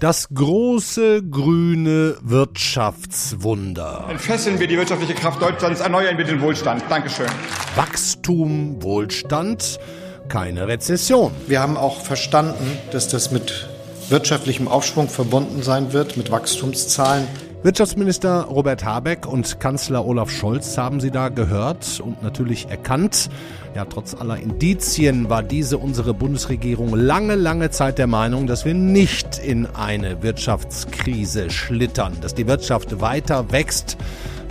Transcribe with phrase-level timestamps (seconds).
[0.00, 4.06] Das große grüne Wirtschaftswunder.
[4.08, 6.84] Entfesseln wir die wirtschaftliche Kraft Deutschlands, erneuern wir den Wohlstand.
[6.88, 7.26] Dankeschön.
[7.74, 9.80] Wachstum, Wohlstand,
[10.28, 11.32] keine Rezession.
[11.48, 13.68] Wir haben auch verstanden, dass das mit
[14.08, 17.26] wirtschaftlichem Aufschwung verbunden sein wird, mit Wachstumszahlen.
[17.64, 23.30] Wirtschaftsminister Robert Habeck und Kanzler Olaf Scholz haben Sie da gehört und natürlich erkannt.
[23.74, 28.74] Ja, trotz aller Indizien war diese unsere Bundesregierung lange, lange Zeit der Meinung, dass wir
[28.74, 33.96] nicht in eine Wirtschaftskrise schlittern, dass die Wirtschaft weiter wächst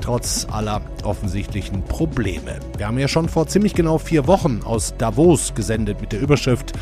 [0.02, 2.60] trotz aller offensichtlichen Probleme.
[2.78, 6.74] Wir haben ja schon vor ziemlich genau vier Wochen aus Davos gesendet mit der Überschrift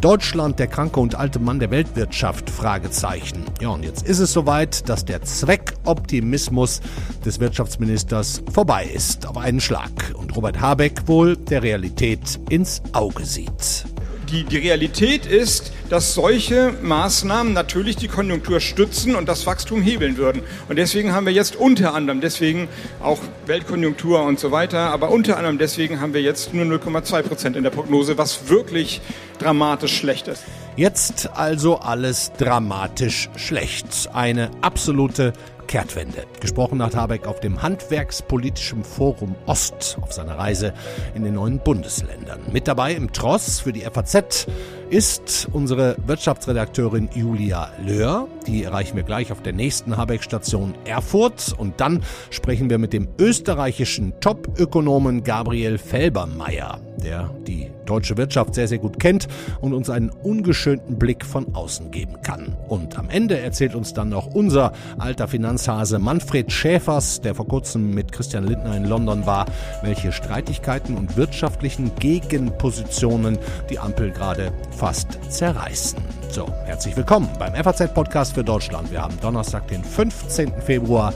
[0.00, 2.48] Deutschland, der kranke und alte Mann der Weltwirtschaft?
[2.48, 3.44] Fragezeichen.
[3.60, 6.80] Ja, und jetzt ist es soweit, dass der Zweckoptimismus
[7.24, 13.26] des Wirtschaftsministers vorbei ist auf einen Schlag und Robert Habeck wohl der Realität ins Auge
[13.26, 13.84] sieht
[14.30, 20.16] die, die Realität ist, dass solche Maßnahmen natürlich die Konjunktur stützen und das Wachstum hebeln
[20.16, 20.42] würden.
[20.68, 22.68] Und deswegen haben wir jetzt unter anderem, deswegen
[23.02, 27.56] auch Weltkonjunktur und so weiter, aber unter anderem deswegen haben wir jetzt nur 0,2 Prozent
[27.56, 29.00] in der Prognose, was wirklich
[29.38, 30.44] dramatisch schlecht ist.
[30.76, 34.08] Jetzt also alles dramatisch schlecht.
[34.12, 35.32] Eine absolute
[35.70, 36.24] Kehrtwende.
[36.40, 40.74] Gesprochen hat Habeck auf dem Handwerkspolitischen Forum Ost auf seiner Reise
[41.14, 42.40] in den neuen Bundesländern.
[42.50, 44.48] Mit dabei im Tross für die FAZ
[44.90, 48.26] ist unsere Wirtschaftsredakteurin Julia Löhr.
[48.48, 51.54] Die erreichen wir gleich auf der nächsten Habeck-Station Erfurt.
[51.56, 58.68] Und dann sprechen wir mit dem österreichischen Top-Ökonomen Gabriel Felbermeier, der die deutsche Wirtschaft sehr,
[58.68, 59.26] sehr gut kennt
[59.60, 62.56] und uns einen ungeschönten Blick von außen geben kann.
[62.68, 67.92] Und am Ende erzählt uns dann noch unser alter Finanzhase Manfred Schäfers, der vor kurzem
[67.92, 69.46] mit Christian Lindner in London war,
[69.82, 73.38] welche Streitigkeiten und wirtschaftlichen Gegenpositionen
[73.70, 76.02] die Ampel gerade fast zerreißen.
[76.30, 78.90] So, herzlich willkommen beim FAZ-Podcast für Deutschland.
[78.90, 80.62] Wir haben Donnerstag, den 15.
[80.62, 81.12] Februar.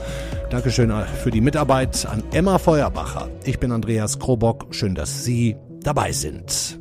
[0.51, 3.27] Dankeschön für die Mitarbeit an Emma Feuerbacher.
[3.43, 4.67] Ich bin Andreas Krobock.
[4.69, 6.79] Schön, dass Sie dabei sind.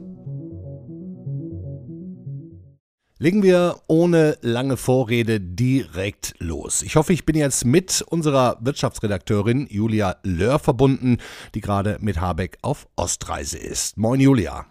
[3.18, 6.82] Legen wir ohne lange Vorrede direkt los.
[6.82, 11.16] Ich hoffe, ich bin jetzt mit unserer Wirtschaftsredakteurin Julia Löhr verbunden,
[11.54, 13.96] die gerade mit Habeck auf Ostreise ist.
[13.96, 14.66] Moin Julia.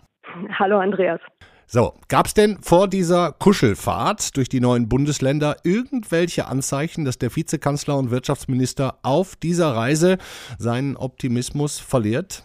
[0.59, 1.19] Hallo Andreas.
[1.67, 7.35] So, gab es denn vor dieser Kuschelfahrt durch die neuen Bundesländer irgendwelche Anzeichen, dass der
[7.35, 10.17] Vizekanzler und Wirtschaftsminister auf dieser Reise
[10.59, 12.43] seinen Optimismus verliert?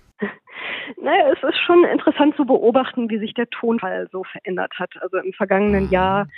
[1.00, 4.90] Naja, es ist schon interessant zu beobachten, wie sich der Tonfall so verändert hat.
[5.00, 5.90] Also im vergangenen mhm.
[5.90, 6.28] Jahr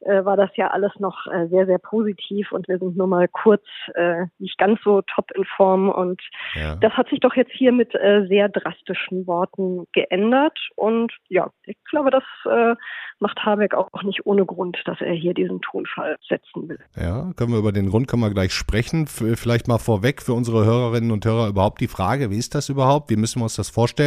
[0.00, 3.28] äh, war das ja alles noch äh, sehr, sehr positiv und wir sind nur mal
[3.28, 6.20] kurz äh, nicht ganz so top in Form und
[6.54, 6.76] ja.
[6.76, 11.76] das hat sich doch jetzt hier mit äh, sehr drastischen Worten geändert und ja, ich
[11.90, 12.74] glaube, das äh,
[13.18, 16.78] macht Habeck auch nicht ohne Grund, dass er hier diesen Tonfall setzen will.
[16.96, 19.06] Ja, können wir über den Grund können wir gleich sprechen.
[19.06, 23.10] Vielleicht mal vorweg für unsere Hörerinnen und Hörer überhaupt die Frage, wie ist das überhaupt?
[23.10, 23.99] Wie müssen wir uns das vorstellen?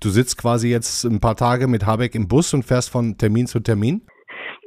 [0.00, 3.46] Du sitzt quasi jetzt ein paar Tage mit Habeck im Bus und fährst von Termin
[3.46, 4.02] zu Termin?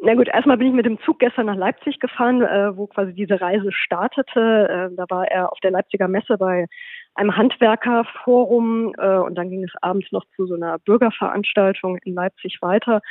[0.01, 3.13] Na gut, erstmal bin ich mit dem Zug gestern nach Leipzig gefahren, äh, wo quasi
[3.13, 4.91] diese Reise startete.
[4.91, 6.67] Äh, da war er auf der Leipziger Messe bei
[7.15, 12.59] einem Handwerkerforum äh, und dann ging es abends noch zu so einer Bürgerveranstaltung in Leipzig
[12.61, 13.01] weiter.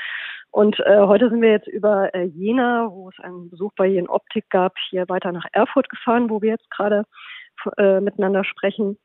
[0.53, 4.09] Und äh, heute sind wir jetzt über äh, Jena, wo es einen Besuch bei Jen
[4.09, 7.07] Optik gab, hier weiter nach Erfurt gefahren, wo wir jetzt gerade
[7.77, 8.99] äh, miteinander sprechen.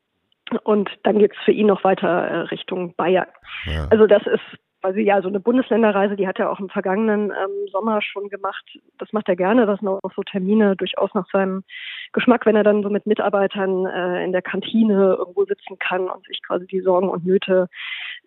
[0.64, 3.26] Und dann geht es für ihn noch weiter äh, Richtung Bayern.
[3.66, 3.86] Ja.
[3.90, 7.68] Also das ist quasi ja so eine Bundesländerreise, die hat er auch im vergangenen ähm,
[7.70, 8.64] Sommer schon gemacht.
[8.98, 11.64] Das macht er gerne, das sind auch so Termine durchaus nach seinem
[12.12, 16.26] Geschmack, wenn er dann so mit Mitarbeitern äh, in der Kantine irgendwo sitzen kann und
[16.26, 17.68] sich quasi die Sorgen und Nöte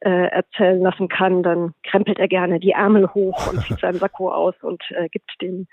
[0.01, 4.31] äh, erzählen lassen kann, dann krempelt er gerne die Ärmel hoch und zieht seinen Sakko
[4.31, 5.67] aus und äh, gibt dem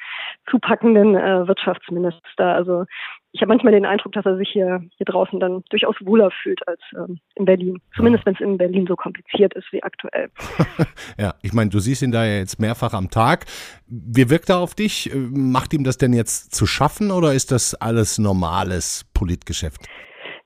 [0.51, 2.55] zupackenden äh, Wirtschaftsminister.
[2.55, 2.85] Also
[3.33, 6.67] ich habe manchmal den Eindruck, dass er sich hier, hier draußen dann durchaus wohler fühlt
[6.67, 7.81] als ähm, in Berlin.
[7.95, 10.31] Zumindest wenn es in Berlin so kompliziert ist wie aktuell.
[11.19, 13.47] ja, ich meine, du siehst ihn da ja jetzt mehrfach am Tag.
[13.87, 15.11] Wie wirkt er auf dich?
[15.15, 19.87] Macht ihm das denn jetzt zu schaffen oder ist das alles normales Politgeschäft?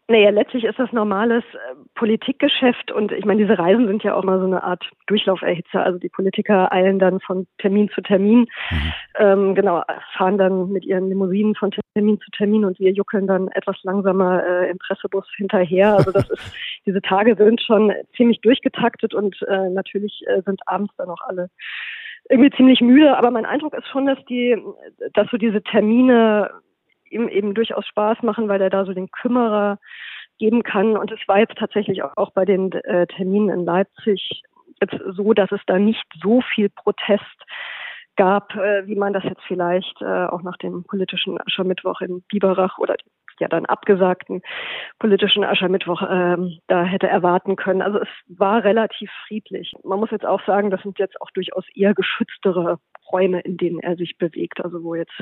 [0.07, 4.23] Naja, letztlich ist das normales äh, Politikgeschäft und ich meine, diese Reisen sind ja auch
[4.23, 5.83] mal so eine Art Durchlauferhitzer.
[5.83, 8.41] Also die Politiker eilen dann von Termin zu Termin,
[8.71, 8.93] mhm.
[9.19, 13.49] ähm, genau, fahren dann mit ihren Limousinen von Termin zu Termin und wir juckeln dann
[13.49, 15.95] etwas langsamer äh, im Pressebus hinterher.
[15.95, 16.55] Also das ist,
[16.87, 21.49] diese Tage sind schon ziemlich durchgetaktet und äh, natürlich äh, sind abends dann auch alle
[22.29, 23.17] irgendwie ziemlich müde.
[23.17, 24.57] Aber mein Eindruck ist schon, dass die,
[25.15, 26.51] dass so diese Termine
[27.15, 29.79] ihm eben durchaus Spaß machen, weil er da so den Kümmerer
[30.39, 30.97] geben kann.
[30.97, 34.43] Und es war jetzt tatsächlich auch bei den äh, Terminen in Leipzig
[34.81, 37.45] jetzt so, dass es da nicht so viel Protest
[38.17, 42.79] gab, äh, wie man das jetzt vielleicht äh, auch nach dem politischen Aschermittwoch in Biberach
[42.79, 42.97] oder
[43.41, 44.43] ja dann abgesagten
[44.99, 47.83] politischen Aschermittwoch ähm, da hätte erwarten können.
[47.83, 49.73] Also es war relativ friedlich.
[49.83, 52.79] Man muss jetzt auch sagen, das sind jetzt auch durchaus eher geschütztere
[53.11, 55.21] Räume, in denen er sich bewegt, also wo jetzt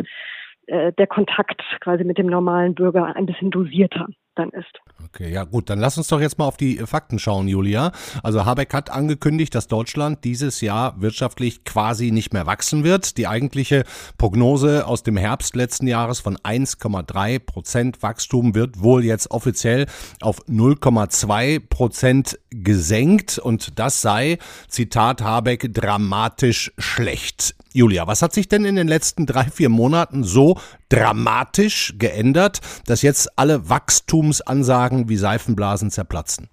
[0.66, 4.80] äh, der Kontakt quasi mit dem normalen Bürger ein bisschen dosierter dann ist.
[5.04, 7.92] Okay, ja gut, dann lass uns doch jetzt mal auf die Fakten schauen, Julia.
[8.22, 13.16] Also Habeck hat angekündigt, dass Deutschland dieses Jahr wirtschaftlich quasi nicht mehr wachsen wird.
[13.18, 13.84] Die eigentliche
[14.18, 19.86] Prognose aus dem Herbst letzten Jahres von 1,3 Prozent Wachstum wird wohl jetzt offiziell
[20.20, 24.38] auf 0,2 Prozent gesenkt und das sei,
[24.68, 27.54] Zitat Habeck, dramatisch schlecht.
[27.74, 30.58] Julia, was hat sich denn in den letzten drei, vier Monaten so
[30.90, 33.70] dramatisch geändert, dass jetzt alle
[34.22, 36.48] Wachstumsansagen wie Seifenblasen zerplatzen?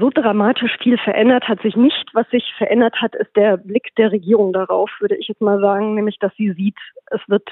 [0.00, 2.10] So dramatisch viel verändert hat sich nicht.
[2.12, 5.94] Was sich verändert hat, ist der Blick der Regierung darauf, würde ich jetzt mal sagen,
[5.94, 6.76] nämlich dass sie sieht,
[7.12, 7.48] es wird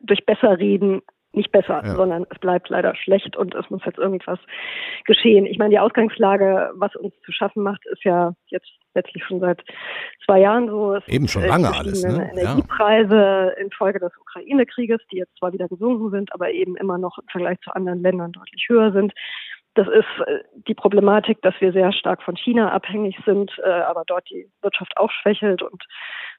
[0.00, 1.00] durch Besserreden
[1.36, 1.94] nicht besser, ja.
[1.94, 4.38] sondern es bleibt leider schlecht und es muss jetzt irgendwas
[5.04, 5.46] geschehen.
[5.46, 9.62] Ich meine, die Ausgangslage, was uns zu schaffen macht, ist ja jetzt letztlich schon seit
[10.24, 10.94] zwei Jahren so.
[10.94, 12.02] Es Eben schon lange alles.
[12.02, 12.30] Ne?
[12.32, 13.48] Energiepreise ja.
[13.62, 17.60] infolge des Ukraine-Krieges, die jetzt zwar wieder gesunken sind, aber eben immer noch im Vergleich
[17.60, 19.12] zu anderen Ländern deutlich höher sind.
[19.76, 24.04] Das ist äh, die Problematik, dass wir sehr stark von China abhängig sind, äh, aber
[24.06, 25.84] dort die Wirtschaft auch schwächelt und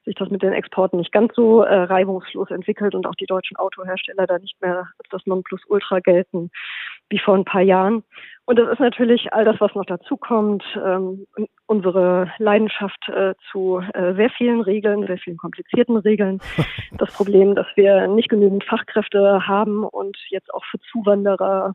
[0.05, 3.55] sich das mit den Exporten nicht ganz so äh, reibungslos entwickelt und auch die deutschen
[3.57, 6.49] Autohersteller da nicht mehr als das Nonplusultra gelten
[7.09, 8.03] wie vor ein paar Jahren.
[8.45, 11.27] Und das ist natürlich all das, was noch dazu kommt, ähm,
[11.67, 13.11] unsere Leidenschaft
[13.51, 16.39] zu sehr vielen Regeln, sehr vielen komplizierten Regeln.
[16.97, 21.73] Das Problem, dass wir nicht genügend Fachkräfte haben und jetzt auch für Zuwanderer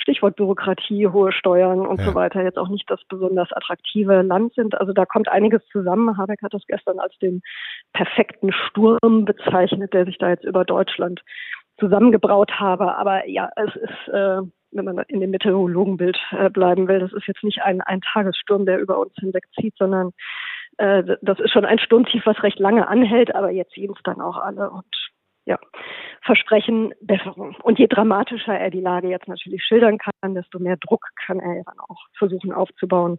[0.00, 2.06] Stichwort Bürokratie, hohe Steuern und ja.
[2.06, 4.78] so weiter jetzt auch nicht das besonders attraktive Land sind.
[4.80, 6.16] Also da kommt einiges zusammen.
[6.16, 7.42] Habeck hat das gestern als den
[7.92, 11.20] perfekten Sturm bezeichnet, der sich da jetzt über Deutschland
[11.78, 12.96] zusammengebraut habe.
[12.96, 14.40] Aber ja, es ist, äh,
[14.72, 18.66] wenn man in dem Meteorologenbild äh, bleiben will, das ist jetzt nicht ein, ein Tagessturm,
[18.66, 20.12] der über uns hinwegzieht, sondern
[20.78, 24.20] äh, das ist schon ein Sturmtief, was recht lange anhält, aber jetzt sehen es dann
[24.20, 24.84] auch alle und
[25.50, 25.58] ja,
[26.22, 27.56] versprechen Besserung.
[27.64, 31.64] Und je dramatischer er die Lage jetzt natürlich schildern kann, desto mehr Druck kann er
[31.64, 33.18] dann auch versuchen aufzubauen,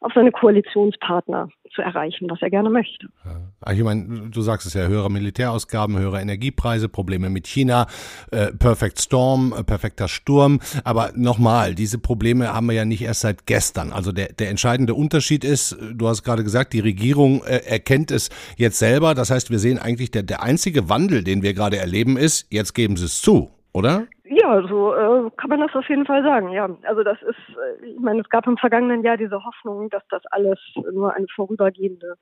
[0.00, 3.08] auf seine Koalitionspartner zu erreichen, was er gerne möchte.
[3.24, 3.72] Ja.
[3.72, 7.86] Ich meine, du sagst es ja, höhere Militärausgaben, höhere Energiepreise, Probleme mit China,
[8.30, 10.60] äh, Perfect Storm, äh, perfekter Sturm.
[10.84, 13.92] Aber nochmal, diese Probleme haben wir ja nicht erst seit gestern.
[13.92, 18.30] Also der, der entscheidende Unterschied ist, du hast gerade gesagt, die Regierung äh, erkennt es
[18.56, 19.14] jetzt selber.
[19.14, 22.72] Das heißt, wir sehen eigentlich, der, der einzige Wandel, den wir gerade erleben, ist, jetzt
[22.74, 24.06] geben sie es zu, oder?
[24.24, 26.50] Ja, so äh, kann man das auf jeden Fall sagen.
[26.50, 30.02] Ja, also das ist, äh, ich meine, es gab im vergangenen Jahr diese Hoffnung, dass
[30.10, 30.58] das alles
[30.92, 32.14] nur eine vorübergehende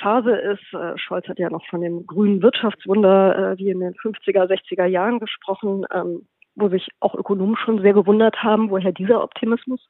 [0.00, 0.72] Phase ist.
[0.72, 4.86] Äh, Scholz hat ja noch von dem grünen Wirtschaftswunder äh, wie in den 50er, 60er
[4.86, 9.86] Jahren gesprochen, ähm, wo sich auch Ökonomen schon sehr gewundert haben, woher dieser Optimismus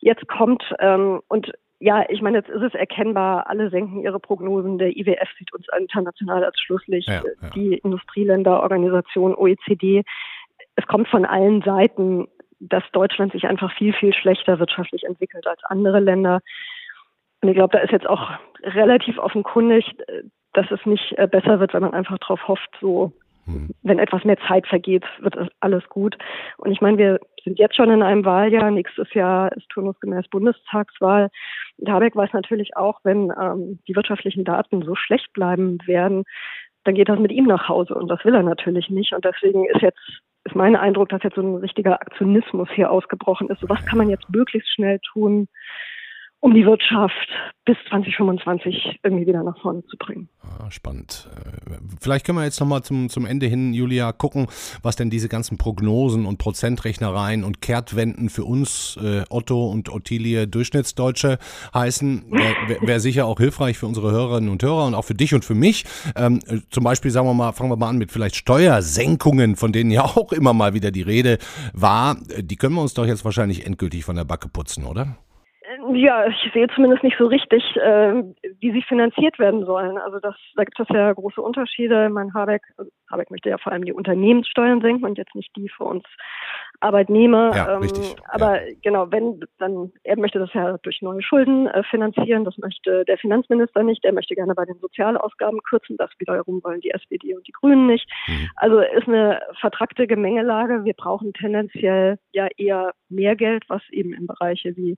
[0.00, 0.62] jetzt kommt.
[0.80, 4.78] Ähm, und ja, ich meine, jetzt ist es erkennbar, alle senken ihre Prognosen.
[4.78, 7.08] Der IWF sieht uns international als Schlusslicht.
[7.08, 7.50] Ja, ja.
[7.50, 10.04] Die Industrieländerorganisation OECD
[10.80, 12.28] es kommt von allen Seiten,
[12.58, 16.40] dass Deutschland sich einfach viel, viel schlechter wirtschaftlich entwickelt als andere Länder.
[17.40, 18.30] Und ich glaube, da ist jetzt auch
[18.62, 19.84] relativ offenkundig,
[20.52, 23.12] dass es nicht äh, besser wird, wenn man einfach darauf hofft, so,
[23.52, 23.70] hm.
[23.82, 26.16] wenn etwas mehr Zeit vergeht, wird alles gut.
[26.58, 28.70] Und ich meine, wir sind jetzt schon in einem Wahljahr.
[28.70, 31.30] Nächstes Jahr ist turnusgemäß Bundestagswahl.
[31.78, 36.24] Und Habeck weiß natürlich auch, wenn ähm, die wirtschaftlichen Daten so schlecht bleiben werden,
[36.84, 37.94] dann geht das mit ihm nach Hause.
[37.94, 39.12] Und das will er natürlich nicht.
[39.12, 43.48] Und deswegen ist jetzt ist mein Eindruck, dass jetzt so ein richtiger Aktionismus hier ausgebrochen
[43.50, 43.60] ist.
[43.60, 45.48] So was kann man jetzt möglichst schnell tun,
[46.40, 47.28] um die Wirtschaft
[47.66, 50.28] bis 2025 irgendwie wieder nach vorne zu bringen.
[50.42, 51.28] Ah, spannend.
[51.36, 54.46] Äh, vielleicht können wir jetzt nochmal zum, zum Ende hin, Julia, gucken,
[54.82, 60.48] was denn diese ganzen Prognosen und Prozentrechnereien und Kehrtwenden für uns, äh, Otto und Ottilie
[60.48, 61.38] Durchschnittsdeutsche
[61.74, 62.24] heißen.
[62.30, 65.44] Wäre wär sicher auch hilfreich für unsere Hörerinnen und Hörer und auch für dich und
[65.44, 65.84] für mich.
[66.16, 69.72] Ähm, äh, zum Beispiel, sagen wir mal, fangen wir mal an mit vielleicht Steuersenkungen, von
[69.72, 71.36] denen ja auch immer mal wieder die Rede
[71.74, 72.16] war.
[72.30, 75.18] Äh, die können wir uns doch jetzt wahrscheinlich endgültig von der Backe putzen, oder?
[75.94, 78.22] Ja, ich sehe zumindest nicht so richtig, äh,
[78.60, 79.98] wie sie finanziert werden sollen.
[79.98, 82.08] Also das, da gibt es ja große Unterschiede.
[82.08, 82.62] Mein Habeck,
[83.10, 86.04] Habeck möchte ja vor allem die Unternehmenssteuern senken und jetzt nicht die für uns
[86.80, 87.54] Arbeitnehmer.
[87.54, 88.16] Ja, ähm, richtig.
[88.28, 88.74] Aber ja.
[88.82, 92.44] genau, wenn dann, er möchte das ja durch neue Schulden äh, finanzieren.
[92.44, 94.04] Das möchte der Finanzminister nicht.
[94.04, 95.96] Er möchte gerne bei den Sozialausgaben kürzen.
[95.96, 98.08] Das wiederum wollen die SPD und die Grünen nicht.
[98.26, 98.50] Mhm.
[98.56, 100.84] Also ist eine vertrackte Gemengelage.
[100.84, 104.96] Wir brauchen tendenziell ja eher mehr Geld, was eben in Bereiche wie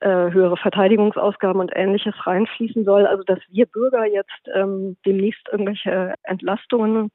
[0.00, 3.06] äh, höhere Verteidigungsausgaben und ähnliches reinfließen soll.
[3.06, 7.10] Also dass wir Bürger jetzt ähm, demnächst irgendwelche Entlastungen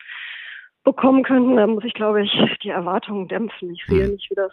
[0.84, 2.32] bekommen könnten, da muss ich, glaube ich,
[2.64, 3.72] die Erwartungen dämpfen.
[3.72, 4.14] Ich sehe hm.
[4.14, 4.52] nicht, wie das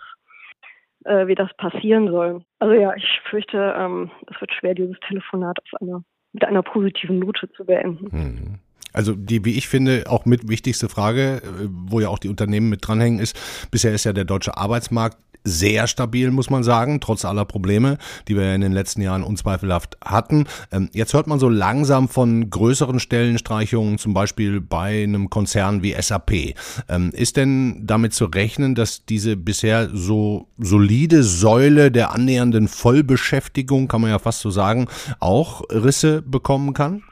[1.05, 2.43] äh, wie das passieren soll.
[2.59, 7.19] Also ja, ich fürchte, ähm, es wird schwer, dieses Telefonat auf einer, mit einer positiven
[7.19, 8.09] Note zu beenden.
[8.11, 8.59] Mhm.
[8.93, 12.69] Also die, wie ich finde, auch mit wichtigste Frage, äh, wo ja auch die Unternehmen
[12.69, 17.25] mit dranhängen, ist, bisher ist ja der deutsche Arbeitsmarkt sehr stabil, muss man sagen, trotz
[17.25, 20.47] aller Probleme, die wir in den letzten Jahren unzweifelhaft hatten.
[20.73, 25.95] Ähm, jetzt hört man so langsam von größeren Stellenstreichungen, zum Beispiel bei einem Konzern wie
[26.01, 26.55] SAP.
[26.89, 33.89] Ähm, ist denn damit zu rechnen, dass diese bisher so solide Säule der annähernden Vollbeschäftigung,
[33.89, 34.89] kann man ja fast so sagen,
[35.21, 37.03] auch Risse bekommen kann?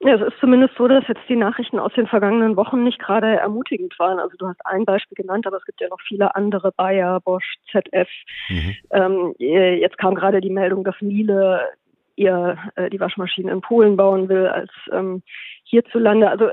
[0.00, 3.36] Ja, es ist zumindest so, dass jetzt die Nachrichten aus den vergangenen Wochen nicht gerade
[3.36, 4.20] ermutigend waren.
[4.20, 7.56] Also du hast ein Beispiel genannt, aber es gibt ja noch viele andere, Bayer, Bosch,
[7.72, 8.08] ZF.
[8.48, 8.76] Mhm.
[8.92, 11.68] Ähm, jetzt kam gerade die Meldung, dass Miele
[12.14, 15.22] ihr äh, die Waschmaschinen in Polen bauen will als ähm,
[15.64, 16.30] hierzulande.
[16.30, 16.48] Also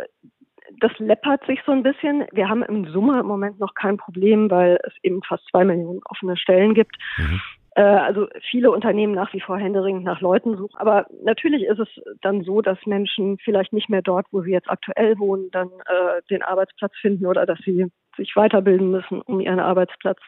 [0.80, 2.26] das läppert sich so ein bisschen.
[2.32, 6.02] Wir haben im Summe im Moment noch kein Problem, weil es eben fast zwei Millionen
[6.06, 6.96] offene Stellen gibt.
[7.18, 7.42] Mhm.
[7.76, 10.78] Äh, also viele Unternehmen nach wie vor händeringend nach Leuten suchen.
[10.78, 11.90] Aber natürlich ist es
[12.22, 16.22] dann so, dass Menschen vielleicht nicht mehr dort, wo sie jetzt aktuell wohnen, dann äh,
[16.30, 20.20] den Arbeitsplatz finden oder dass sie sich weiterbilden müssen, um ihren Arbeitsplatz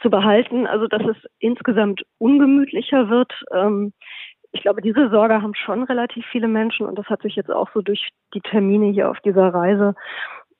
[0.00, 0.66] zu behalten.
[0.66, 3.32] Also dass es insgesamt ungemütlicher wird.
[3.52, 3.92] Ähm,
[4.52, 7.68] ich glaube, diese Sorge haben schon relativ viele Menschen und das hat sich jetzt auch
[7.74, 9.94] so durch die Termine hier auf dieser Reise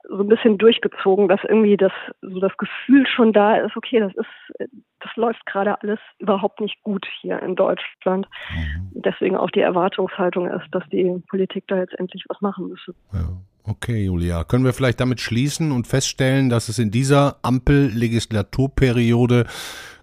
[0.09, 4.13] so ein bisschen durchgezogen, dass irgendwie das so das Gefühl schon da ist, okay, das
[4.15, 4.69] ist
[5.01, 8.27] das läuft gerade alles überhaupt nicht gut hier in Deutschland.
[8.51, 9.01] Mhm.
[9.05, 12.95] Deswegen auch die Erwartungshaltung ist, dass die Politik da jetzt endlich was machen müsse.
[13.13, 13.29] Ja.
[13.65, 14.43] Okay, Julia.
[14.45, 19.45] Können wir vielleicht damit schließen und feststellen, dass es in dieser Ampel-Legislaturperiode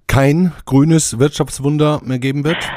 [0.07, 2.69] kein grünes Wirtschaftswunder mehr geben wird?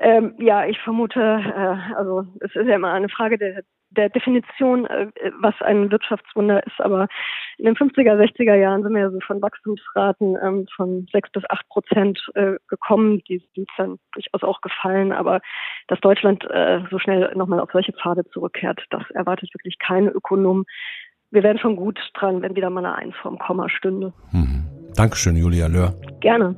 [0.00, 4.86] Ähm, ja, ich vermute, äh, also es ist ja immer eine Frage der der Definition,
[4.86, 5.08] äh,
[5.40, 6.80] was ein Wirtschaftswunder ist.
[6.80, 7.08] Aber
[7.56, 11.44] in den 50er, 60er Jahren sind wir ja so von Wachstumsraten ähm, von sechs bis
[11.48, 13.22] acht Prozent äh, gekommen.
[13.28, 15.12] Die sind dann durchaus auch gefallen.
[15.12, 15.40] Aber
[15.88, 20.64] dass Deutschland äh, so schnell nochmal auf solche Pfade zurückkehrt, das erwartet wirklich keine Ökonom.
[21.30, 24.12] Wir wären schon gut dran, wenn wieder mal eine Eins vorm Komma stünde.
[24.32, 24.64] Mhm.
[24.94, 25.94] Dankeschön, Julia Löhr.
[26.20, 26.56] Gerne.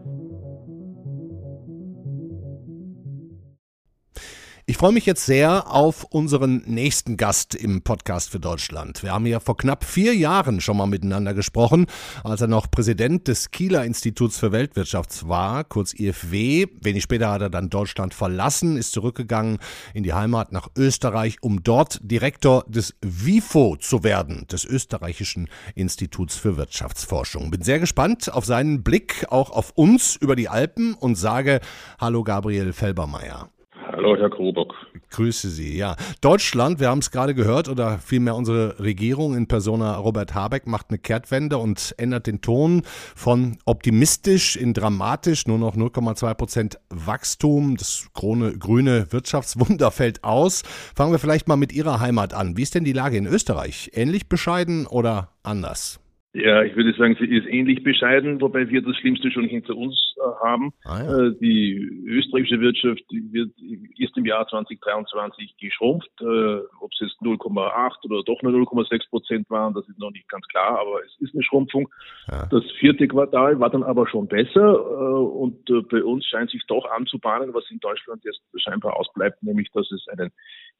[4.70, 9.02] Ich freue mich jetzt sehr auf unseren nächsten Gast im Podcast für Deutschland.
[9.02, 11.86] Wir haben ja vor knapp vier Jahren schon mal miteinander gesprochen,
[12.22, 16.68] als er noch Präsident des Kieler Instituts für Weltwirtschaft war, kurz IFW.
[16.82, 19.58] Wenig später hat er dann Deutschland verlassen, ist zurückgegangen
[19.92, 26.36] in die Heimat nach Österreich, um dort Direktor des WIFO zu werden, des österreichischen Instituts
[26.36, 27.50] für Wirtschaftsforschung.
[27.50, 31.58] Bin sehr gespannt auf seinen Blick auch auf uns über die Alpen und sage
[31.98, 33.50] Hallo Gabriel Felbermeier.
[33.92, 34.74] Hallo, Herr Krobock.
[35.10, 35.96] Grüße Sie, ja.
[36.20, 40.86] Deutschland, wir haben es gerade gehört, oder vielmehr unsere Regierung in Persona Robert Habeck macht
[40.90, 42.82] eine Kehrtwende und ändert den Ton
[43.16, 47.76] von optimistisch in dramatisch, nur noch 0,2 Prozent Wachstum.
[47.76, 50.62] Das grüne, grüne Wirtschaftswunder fällt aus.
[50.94, 52.56] Fangen wir vielleicht mal mit Ihrer Heimat an.
[52.56, 53.90] Wie ist denn die Lage in Österreich?
[53.94, 55.98] Ähnlich bescheiden oder anders?
[56.32, 60.14] Ja, ich würde sagen, sie ist ähnlich bescheiden, wobei wir das Schlimmste schon hinter uns
[60.16, 60.72] äh, haben.
[60.84, 61.26] Ah, ja.
[61.26, 61.74] äh, die
[62.06, 63.50] österreichische Wirtschaft wird,
[63.98, 66.08] ist im Jahr 2023 geschrumpft.
[66.20, 70.28] Äh, ob es jetzt 0,8 oder doch nur 0,6 Prozent waren, das ist noch nicht
[70.28, 71.88] ganz klar, aber es ist eine Schrumpfung.
[72.30, 72.46] Ja.
[72.46, 76.62] Das vierte Quartal war dann aber schon besser äh, und äh, bei uns scheint sich
[76.68, 80.30] doch anzubahnen, was in Deutschland jetzt scheinbar ausbleibt, nämlich dass es einen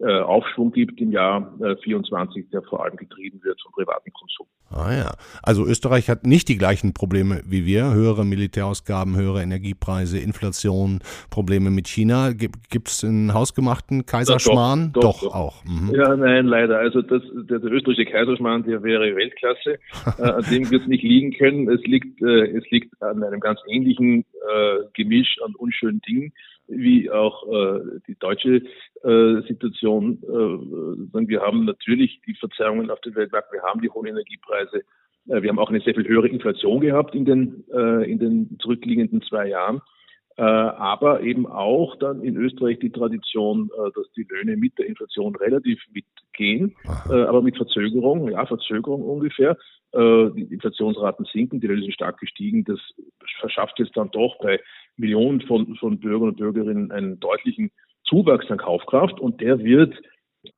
[0.01, 1.53] äh, Aufschwung gibt im Jahr
[1.83, 4.47] 24, der vor allem getrieben wird vom privaten Konsum.
[4.73, 5.13] Ah ja.
[5.43, 7.93] Also Österreich hat nicht die gleichen Probleme wie wir.
[7.93, 12.33] Höhere Militärausgaben, höhere Energiepreise, Inflation, Probleme mit China.
[12.33, 14.81] Gibt es einen hausgemachten Kaiserschmarrn?
[14.81, 15.65] Ja, doch, doch, doch, auch.
[15.65, 15.93] Mhm.
[15.93, 16.79] Ja, nein, leider.
[16.79, 19.79] Also das, der, der österreichische Kaiserschmarrn, der wäre Weltklasse.
[20.19, 21.69] äh, an dem wird es nicht liegen können.
[21.69, 26.33] Es liegt, äh, es liegt an einem ganz ähnlichen äh, Gemisch an unschönen Dingen
[26.71, 28.63] wie auch äh, die deutsche
[29.03, 30.19] äh, Situation.
[30.23, 34.83] Äh, wir haben natürlich die Verzerrungen auf dem Weltmarkt, wir haben die hohen Energiepreise,
[35.29, 38.59] äh, wir haben auch eine sehr viel höhere Inflation gehabt in den, äh, in den
[38.61, 39.81] zurückliegenden zwei Jahren.
[40.37, 45.35] Äh, aber eben auch dann in Österreich die Tradition, dass die Löhne mit der Inflation
[45.35, 46.77] relativ mitgehen,
[47.09, 49.59] aber mit Verzögerung, ja, Verzögerung ungefähr.
[49.93, 52.65] Äh, die Inflationsraten sinken, die Löhne sind stark gestiegen.
[52.65, 52.79] Das
[53.41, 54.61] verschafft jetzt dann doch bei
[55.01, 57.71] Millionen von, von Bürgern und Bürgerinnen einen deutlichen
[58.05, 59.95] Zuwachs an Kaufkraft und der wird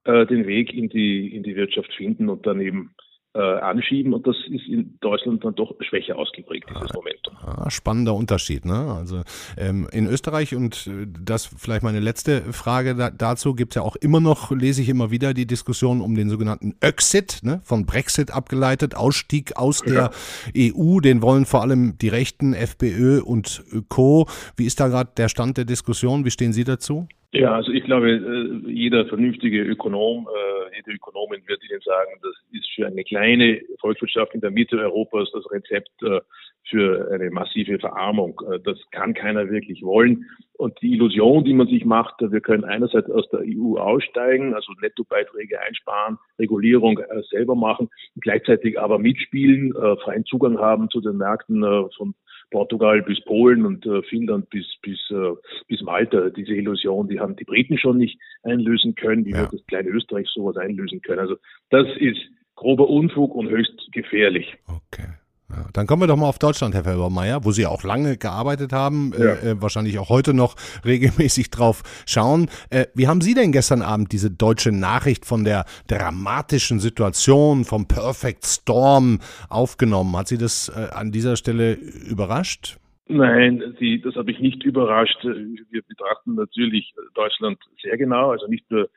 [0.05, 2.95] äh, den Weg in die, in die Wirtschaft finden und dann eben
[3.35, 7.35] äh, anschieben und das ist in Deutschland dann doch schwächer ausgeprägt, dieses ah, Momentum.
[7.41, 8.67] Ah, spannender Unterschied.
[8.67, 8.95] Ne?
[8.95, 9.23] Also
[9.57, 13.83] ähm, in Österreich und äh, das vielleicht meine letzte Frage da, dazu gibt es ja
[13.83, 17.61] auch immer noch, lese ich immer wieder die Diskussion um den sogenannten Exit, ne?
[17.65, 20.11] von Brexit abgeleitet, Ausstieg aus der
[20.55, 20.73] ja.
[20.75, 24.27] EU, den wollen vor allem die Rechten, FPÖ und Co.
[24.57, 26.27] Wie ist da gerade der Stand der Diskussion?
[26.27, 27.09] Wie stehen Sie dazu?
[27.35, 32.35] Ja, also ich glaube, äh, jeder vernünftige Ökonom, äh, jede Ökonomin wird Ihnen sagen, das
[32.53, 36.21] ist für eine kleine Volkswirtschaft in der Mitte Europas das Rezept äh,
[36.69, 38.41] für eine massive Verarmung.
[38.65, 40.27] Das kann keiner wirklich wollen.
[40.53, 44.73] Und die Illusion, die man sich macht, wir können einerseits aus der EU aussteigen, also
[44.81, 49.73] Nettobeiträge einsparen, Regulierung selber machen, gleichzeitig aber mitspielen,
[50.05, 51.63] freien Zugang haben zu den Märkten
[51.97, 52.15] von
[52.53, 55.33] Portugal bis Polen und äh, Finnland bis bis äh,
[55.67, 56.31] bis Malta.
[56.31, 59.25] Diese Illusion, die haben die Briten schon nicht einlösen können.
[59.25, 59.41] Wie ja.
[59.41, 61.19] wird das kleine Österreich sowas einlösen können?
[61.19, 61.37] Also
[61.71, 62.21] das ist
[62.55, 64.55] grober Unfug und höchst gefährlich.
[64.69, 65.09] Okay.
[65.55, 68.73] Ja, dann kommen wir doch mal auf Deutschland, Herr Felbermeier, wo Sie auch lange gearbeitet
[68.73, 69.33] haben, äh, ja.
[69.35, 70.55] äh, wahrscheinlich auch heute noch
[70.85, 72.49] regelmäßig drauf schauen.
[72.71, 77.87] Äh, wie haben Sie denn gestern Abend diese deutsche Nachricht von der dramatischen Situation, vom
[77.87, 79.19] Perfect Storm
[79.51, 80.17] aufgenommen?
[80.17, 82.79] Hat Sie das äh, an dieser Stelle überrascht?
[83.09, 85.23] Nein, Sie, das habe ich nicht überrascht.
[85.23, 88.89] Wir betrachten natürlich Deutschland sehr genau, also nicht nur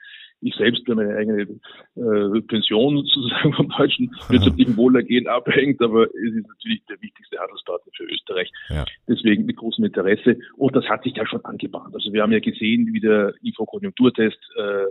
[0.46, 6.34] ich selbst bin meine eigene äh, Pension sozusagen vom deutschen wirtschaftlichen Wohlergehen abhängt, aber es
[6.36, 8.52] ist natürlich der wichtigste Handelspartner für Österreich.
[8.70, 8.86] Ja.
[9.08, 10.38] Deswegen mit großem Interesse.
[10.56, 11.96] Und das hat sich ja schon angebahnt.
[11.96, 14.86] Also wir haben ja gesehen, wie der IFO-Konjunkturtest äh,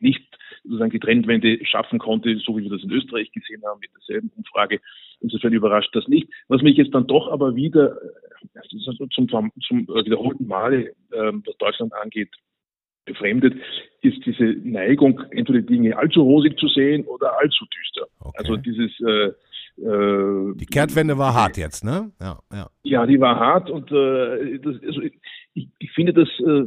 [0.00, 0.22] nicht
[0.64, 4.30] sozusagen die Trendwende schaffen konnte, so wie wir das in Österreich gesehen haben mit derselben
[4.36, 4.80] Umfrage.
[5.20, 6.28] Insofern überrascht das nicht.
[6.48, 7.96] Was mich jetzt dann doch aber wieder
[8.54, 12.30] also zum, zum wiederholten Male, äh, was Deutschland angeht,
[13.12, 13.54] befremdet,
[14.02, 18.06] ist diese Neigung, entweder Dinge allzu rosig zu sehen oder allzu düster.
[18.20, 18.36] Okay.
[18.38, 19.32] Also dieses äh,
[19.78, 22.10] äh, die Kehrtwende war hart jetzt, ne?
[22.20, 22.70] Ja, ja.
[22.82, 25.00] ja die war hart und äh, das, also
[25.54, 26.64] ich, ich finde, das äh,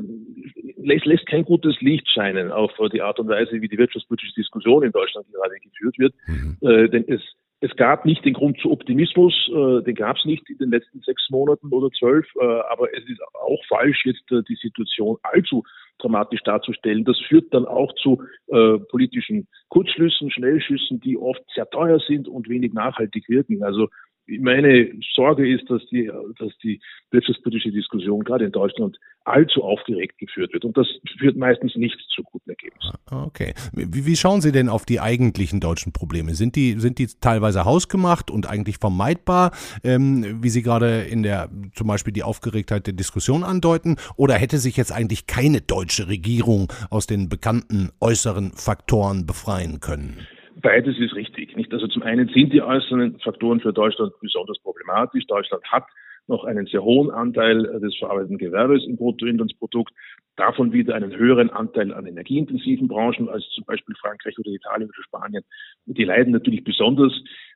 [0.78, 4.84] lässt, lässt kein gutes Licht scheinen auf die Art und Weise, wie die wirtschaftspolitische Diskussion
[4.84, 6.14] in Deutschland gerade geführt wird.
[6.28, 6.58] Mhm.
[6.62, 7.22] Äh, denn es
[7.64, 11.00] es gab nicht den Grund zu Optimismus, äh, den gab es nicht in den letzten
[11.00, 15.64] sechs Monaten oder zwölf, äh, aber es ist auch falsch, jetzt äh, die Situation allzu
[16.04, 17.06] dramatisch darzustellen.
[17.06, 22.50] Das führt dann auch zu äh, politischen Kurzschlüssen, Schnellschüssen, die oft sehr teuer sind und
[22.50, 23.64] wenig nachhaltig wirken.
[23.64, 23.88] Also
[24.28, 26.10] meine Sorge ist, dass die,
[26.40, 26.80] dass die
[27.12, 30.66] wirtschaftspolitische Diskussion gerade in Deutschland allzu aufgeregt geführt wird.
[30.66, 32.94] Und das führt meistens nicht zu guten Ergebnissen.
[33.10, 33.54] Ah, okay.
[33.72, 36.34] Wie, wie schauen Sie denn auf die eigentlichen deutschen Probleme?
[36.34, 39.52] Sind die, sind die teilweise hausgemacht und eigentlich vermeidbar,
[39.84, 43.96] ähm, wie Sie gerade in der, zum Beispiel die Aufgeregtheit der Diskussion andeuten?
[44.18, 50.18] Oder hätte sich jetzt eigentlich keine deutsche Regierung aus den bekannten äußeren Faktoren befreien können?
[50.62, 51.43] Beides ist richtig.
[51.56, 51.72] Nicht?
[51.74, 55.26] Also zum einen sind die äußeren Faktoren für Deutschland besonders problematisch.
[55.28, 55.86] Deutschland hat
[56.28, 59.94] noch einen sehr hohen Anteil des verarbeitenden Gewerbes im Bruttoinlandsprodukt,
[60.36, 65.04] davon wieder einen höheren Anteil an energieintensiven Branchen als zum Beispiel Frankreich oder Italien oder
[65.04, 65.44] Spanien.
[65.86, 67.14] Die leiden natürlich besonders.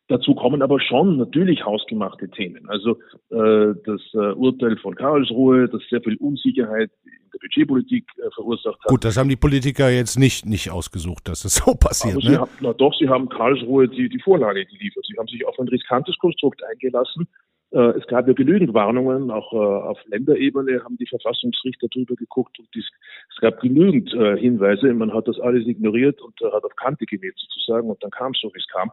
[0.10, 2.69] Dazu kommen aber schon natürlich hausgemachte Themen.
[2.69, 2.97] Also
[3.30, 8.80] äh, das äh, Urteil von Karlsruhe, das sehr viel Unsicherheit in der Budgetpolitik äh, verursacht
[8.80, 8.89] hat.
[8.89, 12.13] Gut, das haben die Politiker jetzt nicht nicht ausgesucht, dass es so passiert.
[12.13, 12.39] Aber sie ne?
[12.39, 15.06] haben, na doch, sie haben Karlsruhe die, die Vorlage geliefert.
[15.10, 17.27] Sie haben sich auf ein riskantes Konstrukt eingelassen
[17.71, 22.58] äh, es gab ja genügend Warnungen, auch äh, auf Länderebene haben die Verfassungsrichter drüber geguckt
[22.60, 24.93] und es gab genügend äh, Hinweise.
[24.93, 28.39] Man hat das alles ignoriert und hat auf Kante genäht sozusagen und dann kam es
[28.41, 28.91] so, wie es kam.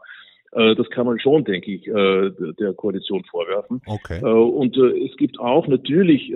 [0.57, 3.83] Das kann man schon, denke ich, der Koalition vorwerfen.
[3.87, 4.23] Okay.
[4.23, 6.33] Und es gibt auch natürlich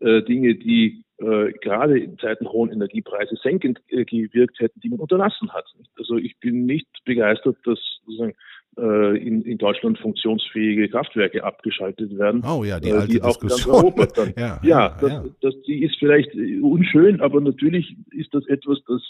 [0.00, 5.64] Dinge, die gerade in Zeiten hohen Energiepreise senkend gewirkt hätten, die man unterlassen hat.
[5.96, 8.34] Also ich bin nicht begeistert, dass sozusagen
[8.78, 12.42] in, in Deutschland funktionsfähige Kraftwerke abgeschaltet werden.
[12.44, 13.94] Oh ja, die äh, alte die Diskussion.
[14.14, 15.24] Dann, ja, ja, das, ja.
[15.40, 19.02] Das, die ist vielleicht unschön, aber natürlich ist das etwas, das,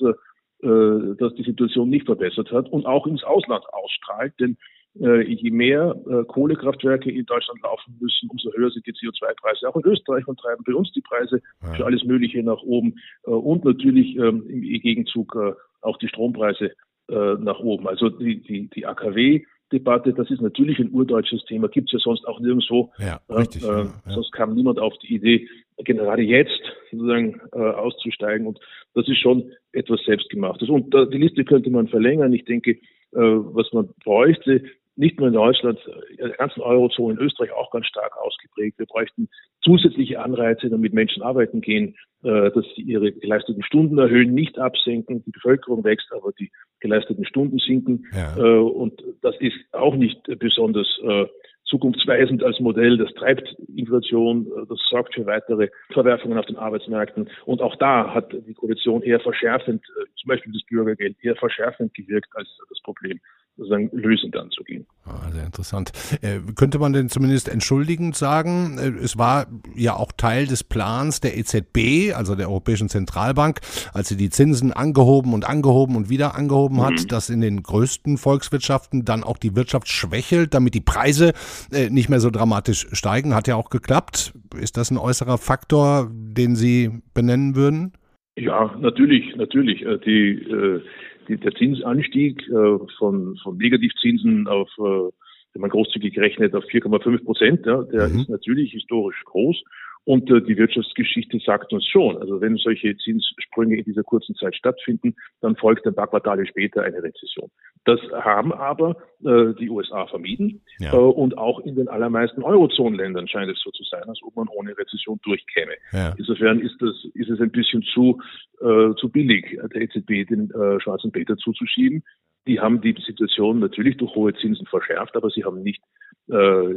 [0.63, 4.57] äh, das die Situation nicht verbessert hat und auch ins Ausland ausstrahlt, denn
[5.01, 9.77] äh, je mehr äh, Kohlekraftwerke in Deutschland laufen müssen, umso höher sind die CO2-Preise auch
[9.77, 11.75] in Österreich und treiben bei uns die Preise ja.
[11.75, 15.53] für alles Mögliche nach oben äh, und natürlich ähm, im Gegenzug äh,
[15.83, 16.73] auch die Strompreise
[17.09, 17.87] äh, nach oben.
[17.89, 21.99] Also die, die, die AKW Debatte, das ist natürlich ein urdeutsches Thema, gibt es ja
[21.99, 22.93] sonst auch nirgendwo.
[22.99, 24.13] Ja, richtig, äh, ja, ja.
[24.13, 25.49] Sonst kam niemand auf die Idee,
[25.85, 28.47] gerade jetzt sozusagen äh, auszusteigen.
[28.47, 28.59] Und
[28.95, 30.69] das ist schon etwas Selbstgemachtes.
[30.69, 32.33] Und äh, die Liste könnte man verlängern.
[32.33, 32.79] Ich denke, äh,
[33.13, 34.65] was man bräuchte,
[34.99, 35.79] nicht nur in Deutschland,
[36.11, 38.79] in der ganzen Eurozone, in Österreich auch ganz stark ausgeprägt.
[38.79, 39.29] Wir bräuchten
[39.63, 45.23] zusätzliche Anreize, damit Menschen arbeiten gehen, äh, dass sie ihre geleisteten Stunden erhöhen, nicht absenken.
[45.25, 48.07] Die Bevölkerung wächst, aber die geleisteten Stunden sinken.
[48.13, 48.37] Ja.
[48.37, 51.27] Äh, und das ist auch nicht besonders äh,
[51.65, 52.99] zukunftsweisend als Modell.
[52.99, 57.29] Das treibt Inflation, das sorgt für weitere Verwerfungen auf den Arbeitsmärkten.
[57.45, 59.85] Und auch da hat die Koalition eher verschärfend,
[60.17, 63.21] zum Beispiel das Bürgergeld, eher verschärfend gewirkt als das Problem
[63.59, 64.87] sozusagen lösend anzugehen.
[65.05, 65.91] Ah, sehr interessant.
[66.23, 71.21] Äh, könnte man denn zumindest entschuldigend sagen, äh, es war ja auch Teil des Plans
[71.21, 73.61] der EZB, also der Europäischen Zentralbank,
[73.93, 76.83] als sie die Zinsen angehoben und angehoben und wieder angehoben mhm.
[76.83, 81.33] hat, dass in den größten Volkswirtschaften dann auch die Wirtschaft schwächelt, damit die Preise
[81.73, 83.35] äh, nicht mehr so dramatisch steigen.
[83.35, 84.33] Hat ja auch geklappt.
[84.59, 87.93] Ist das ein äußerer Faktor, den Sie benennen würden?
[88.37, 89.83] Ja, natürlich, natürlich.
[89.83, 95.13] Äh, die äh, die, der Zinsanstieg äh, von, von Negativzinsen auf, äh,
[95.53, 98.21] wenn man großzügig rechnet, auf 4,5 Prozent, ja, der mhm.
[98.21, 99.63] ist natürlich historisch groß.
[100.05, 104.57] Und äh, die Wirtschaftsgeschichte sagt uns schon, also wenn solche Zinssprünge in dieser kurzen Zeit
[104.57, 107.51] stattfinden, dann folgt ein paar Quartale später eine Rezession.
[107.85, 110.93] Das haben aber äh, die USA vermieden ja.
[110.93, 114.49] äh, und auch in den allermeisten Eurozonenländern scheint es so zu sein, als ob man
[114.49, 115.73] ohne Rezession durchkäme.
[115.93, 116.15] Ja.
[116.19, 118.21] Insofern ist das ist es ein bisschen zu
[118.61, 122.03] äh, zu billig, der EZB den äh, schwarzen Peter zuzuschieben.
[122.47, 125.83] Die haben die Situation natürlich durch hohe Zinsen verschärft, aber sie haben nicht
[126.29, 126.75] äh,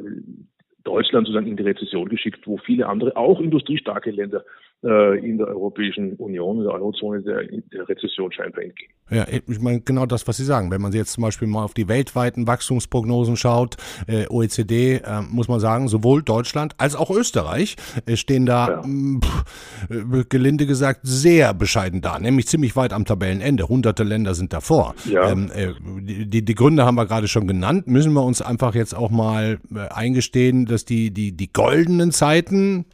[0.83, 4.43] Deutschland sozusagen in die Rezession geschickt, wo viele andere, auch industriestarke Länder
[4.83, 8.89] in der Europäischen Union, in der Eurozone der, der Rezession scheinbar entgehen.
[9.11, 10.71] Ja, ich meine genau das, was Sie sagen.
[10.71, 13.75] Wenn man jetzt zum Beispiel mal auf die weltweiten Wachstumsprognosen schaut,
[14.07, 18.81] äh, OECD, äh, muss man sagen, sowohl Deutschland als auch Österreich äh, stehen da, ja.
[18.83, 23.67] mh, pff, äh, gelinde gesagt, sehr bescheiden da, nämlich ziemlich weit am Tabellenende.
[23.67, 24.95] Hunderte Länder sind davor.
[25.05, 25.29] Ja.
[25.29, 27.87] Ähm, äh, die, die Gründe haben wir gerade schon genannt.
[27.87, 32.85] Müssen wir uns einfach jetzt auch mal eingestehen, dass die, die, die goldenen Zeiten,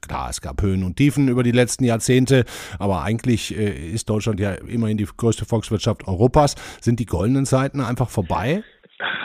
[0.00, 2.44] Klar, es gab Höhen und Tiefen über die letzten Jahrzehnte,
[2.78, 6.54] aber eigentlich äh, ist Deutschland ja immerhin die größte Volkswirtschaft Europas.
[6.80, 8.62] Sind die goldenen Zeiten einfach vorbei?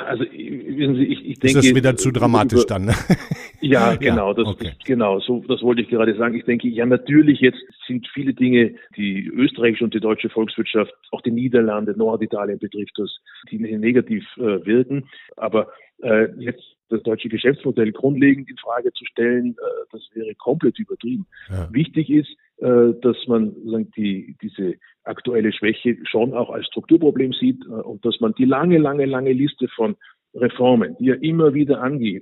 [0.06, 1.60] Also wissen Sie, ich, ich denke.
[1.60, 2.86] Ist das wieder zu dramatisch über, dann?
[3.62, 3.70] Ne?
[3.70, 4.74] Ja, genau, das, okay.
[4.86, 6.36] genau, so, das wollte ich gerade sagen.
[6.36, 11.22] Ich denke, ja, natürlich, jetzt sind viele Dinge, die österreichische und die deutsche Volkswirtschaft, auch
[11.22, 13.10] die Niederlande, Norditalien betrifft das,
[13.50, 15.10] die negativ äh, wirken.
[15.38, 15.70] Aber
[16.04, 21.26] äh, jetzt das deutsche Geschäftsmodell grundlegend in Frage zu stellen, äh, das wäre komplett übertrieben.
[21.50, 21.67] Ja.
[21.71, 23.54] Wichtig ist, äh, dass man
[23.95, 28.78] die, diese aktuelle Schwäche schon auch als Strukturproblem sieht äh, und dass man die lange,
[28.78, 29.95] lange, lange Liste von
[30.34, 32.21] Reformen, die ja immer wieder ange,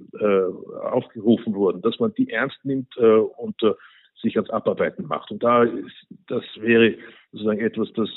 [0.84, 3.56] aufgerufen wurden, dass man die ernst nimmt und
[4.21, 5.32] sich ans Abarbeiten macht.
[5.32, 6.95] Und da ist, das wäre
[7.34, 8.10] sozusagen etwas, das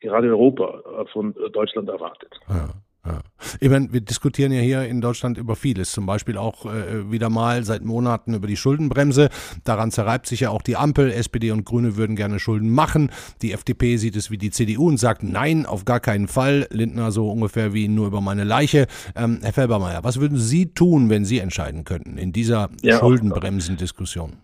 [0.00, 2.32] gerade Europa von Deutschland erwartet.
[2.48, 2.70] Ja.
[3.06, 3.20] Ja.
[3.60, 7.28] Ich meine, wir diskutieren ja hier in Deutschland über vieles, zum Beispiel auch äh, wieder
[7.28, 9.28] mal seit Monaten über die Schuldenbremse.
[9.64, 11.10] Daran zerreibt sich ja auch die Ampel.
[11.10, 13.10] SPD und Grüne würden gerne Schulden machen.
[13.42, 16.66] Die FDP sieht es wie die CDU und sagt, nein, auf gar keinen Fall.
[16.70, 18.86] Lindner so ungefähr wie nur über meine Leiche.
[19.14, 24.38] Ähm, Herr Felbermeier, was würden Sie tun, wenn Sie entscheiden könnten in dieser ja, Schuldenbremsendiskussion?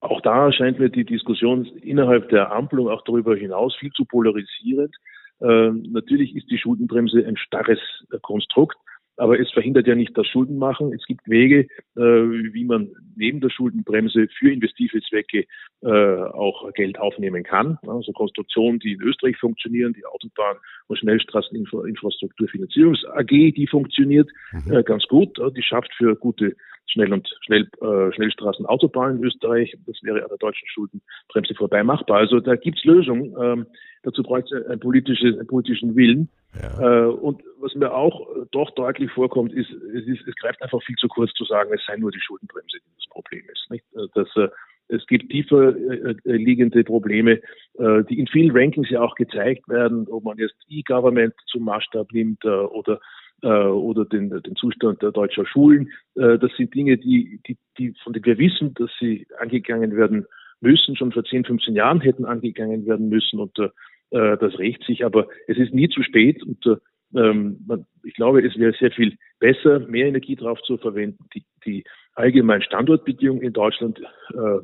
[0.00, 4.04] Auch da scheint mir die Diskussion innerhalb der Ampel und auch darüber hinaus viel zu
[4.04, 4.94] polarisierend.
[5.40, 7.78] Ähm, natürlich ist die Schuldenbremse ein starres
[8.10, 8.76] äh, Konstrukt,
[9.18, 10.92] aber es verhindert ja nicht das Schuldenmachen.
[10.92, 15.46] Es gibt Wege, äh, wie man neben der Schuldenbremse für investive Zwecke
[15.82, 17.78] äh, auch Geld aufnehmen kann.
[17.86, 24.84] Also Konstruktionen, die in Österreich funktionieren, die Autobahn- und Schnellstraßeninfrastrukturfinanzierungs AG, die funktioniert mhm.
[24.84, 25.38] ganz gut.
[25.56, 26.54] Die schafft für gute
[26.86, 29.76] Schnell- und Schnell, äh, Schnellstraßen, Autobahnen in Österreich.
[29.86, 32.18] Das wäre an der deutschen Schuldenbremse vorbei machbar.
[32.18, 33.34] Also da gibt's Lösungen.
[33.40, 33.66] Ähm,
[34.02, 36.28] dazu braucht es einen, politische, einen politischen Willen.
[36.60, 37.04] Ja.
[37.04, 40.96] Äh, und was mir auch doch deutlich vorkommt, ist es, ist, es greift einfach viel
[40.96, 43.70] zu kurz zu sagen, es sei nur die Schuldenbremse, die das Problem ist.
[43.70, 43.84] Nicht?
[43.94, 44.48] Äh, dass, äh,
[44.88, 47.40] es gibt tiefer äh, äh, liegende Probleme,
[47.78, 52.12] äh, die in vielen Rankings ja auch gezeigt werden, ob man jetzt E-Government zum Maßstab
[52.12, 53.00] nimmt äh, oder
[53.42, 55.90] äh, oder den, den Zustand der deutschen Schulen.
[56.14, 60.26] Äh, das sind Dinge, die, die, die, von denen wir wissen, dass sie angegangen werden
[60.60, 63.40] müssen, schon vor 10, 15 Jahren hätten angegangen werden müssen.
[63.40, 63.68] Und äh,
[64.10, 66.42] das rächt sich, aber es ist nie zu spät.
[66.42, 66.76] Und äh,
[67.14, 71.44] ähm, man, ich glaube, es wäre sehr viel besser, mehr Energie darauf zu verwenden, die,
[71.64, 74.58] die allgemeinen Standortbedingungen in Deutschland äh,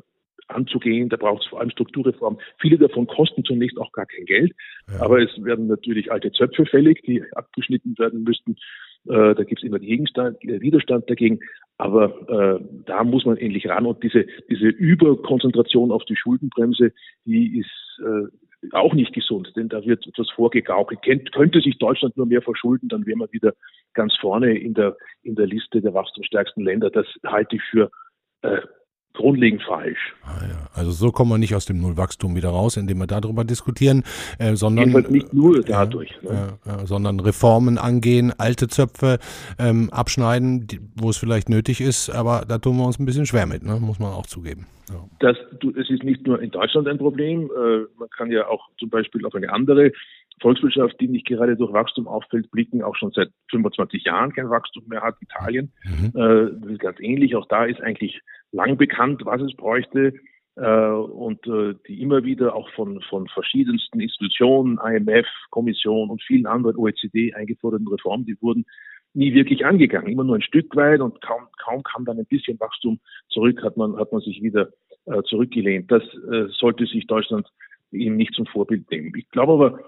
[0.47, 1.09] anzugehen.
[1.09, 2.39] Da braucht es vor allem Strukturreformen.
[2.59, 4.53] Viele davon kosten zunächst auch gar kein Geld,
[4.87, 5.01] ja.
[5.01, 8.55] aber es werden natürlich alte Zöpfe fällig, die abgeschnitten werden müssten.
[9.07, 11.39] Äh, da gibt es immer Gegenstand, Widerstand dagegen.
[11.77, 13.85] Aber äh, da muss man endlich ran.
[13.85, 16.93] Und diese, diese Überkonzentration auf die Schuldenbremse,
[17.25, 18.27] die ist äh,
[18.71, 21.01] auch nicht gesund, denn da wird etwas vorgegaukelt.
[21.01, 23.53] Kennt, könnte sich Deutschland nur mehr verschulden, dann wären wir wieder
[23.93, 26.89] ganz vorne in der, in der Liste der wachstumsstärksten Länder.
[26.89, 27.91] Das halte ich für
[28.41, 28.61] äh,
[29.13, 30.13] grundlegend falsch.
[30.23, 30.67] Ah, ja.
[30.73, 34.03] Also so kommen wir nicht aus dem Nullwachstum wieder raus, indem wir darüber diskutieren,
[34.39, 36.59] äh, sondern Jedenfalls nicht nur dadurch, äh, ne?
[36.65, 39.19] äh, sondern Reformen angehen, alte Zöpfe
[39.59, 43.25] ähm, abschneiden, die, wo es vielleicht nötig ist, aber da tun wir uns ein bisschen
[43.25, 43.77] schwer mit, ne?
[43.79, 44.65] muss man auch zugeben.
[44.89, 44.95] Ja.
[45.19, 45.37] Das,
[45.79, 49.25] es ist nicht nur in Deutschland ein Problem, äh, man kann ja auch zum Beispiel
[49.25, 49.91] auf eine andere
[50.41, 54.83] Volkswirtschaft, die nicht gerade durch Wachstum auffällt, blicken, auch schon seit 25 Jahren kein Wachstum
[54.87, 55.71] mehr hat, Italien.
[55.83, 56.07] Mhm.
[56.19, 57.35] Äh, das ist ganz ähnlich.
[57.35, 60.13] Auch da ist eigentlich lang bekannt, was es bräuchte.
[60.55, 66.45] Äh, und äh, die immer wieder auch von, von verschiedensten Institutionen, IMF, Kommission und vielen
[66.45, 68.65] anderen OECD eingeforderten Reformen, die wurden
[69.15, 72.59] nie wirklich angegangen, immer nur ein Stück weit und kaum, kaum kam dann ein bisschen
[72.59, 74.69] Wachstum zurück, hat man, hat man sich wieder
[75.05, 75.91] äh, zurückgelehnt.
[75.91, 77.47] Das äh, sollte sich Deutschland
[77.91, 79.11] eben nicht zum Vorbild nehmen.
[79.15, 79.79] Ich glaube aber,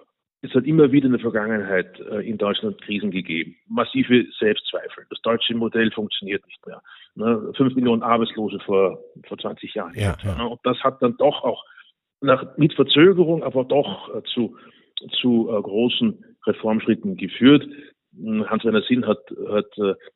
[0.41, 5.06] es hat immer wieder in der Vergangenheit äh, in Deutschland Krisen gegeben, massive Selbstzweifel.
[5.10, 6.82] Das deutsche Modell funktioniert nicht mehr.
[7.15, 7.52] Ne?
[7.56, 9.93] Fünf Millionen Arbeitslose vor, vor 20 Jahren.
[9.95, 10.36] Ja, ja.
[10.36, 10.48] Ne?
[10.48, 11.63] Und das hat dann doch auch
[12.21, 14.58] nach, mit Verzögerung, aber doch äh, zu,
[15.19, 17.67] zu äh, großen Reformschritten geführt.
[18.15, 19.71] Hm, Hans-Werner Sinn hat, hat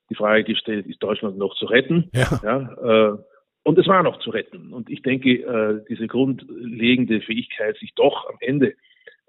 [0.09, 2.09] die Frage gestellt, ist Deutschland noch zu retten?
[2.13, 2.39] Ja.
[2.43, 3.17] ja äh,
[3.63, 4.73] und es war noch zu retten.
[4.73, 8.73] Und ich denke, äh, diese grundlegende Fähigkeit, sich doch am Ende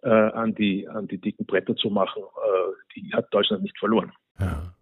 [0.02, 4.12] äh, an, die, an die dicken Bretter zu machen, äh, die hat Deutschland nicht verloren.
[4.38, 4.72] Ja.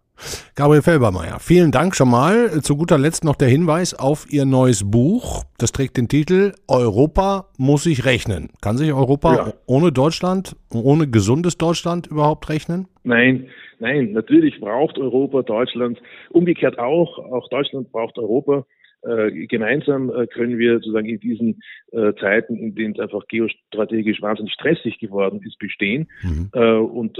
[0.55, 2.61] Gabriel Felbermeier, vielen Dank schon mal.
[2.61, 5.43] Zu guter Letzt noch der Hinweis auf Ihr neues Buch.
[5.57, 8.49] Das trägt den Titel Europa muss sich rechnen.
[8.61, 9.53] Kann sich Europa ja.
[9.65, 12.87] ohne Deutschland, ohne gesundes Deutschland überhaupt rechnen?
[13.03, 13.47] Nein,
[13.79, 16.01] nein, natürlich braucht Europa Deutschland.
[16.31, 17.17] Umgekehrt auch.
[17.31, 18.65] Auch Deutschland braucht Europa.
[19.01, 24.21] Äh, gemeinsam äh, können wir sozusagen in diesen äh, Zeiten, in denen es einfach geostrategisch
[24.21, 26.09] wahnsinnig stressig geworden ist, bestehen.
[26.21, 26.49] Mhm.
[26.53, 27.19] Und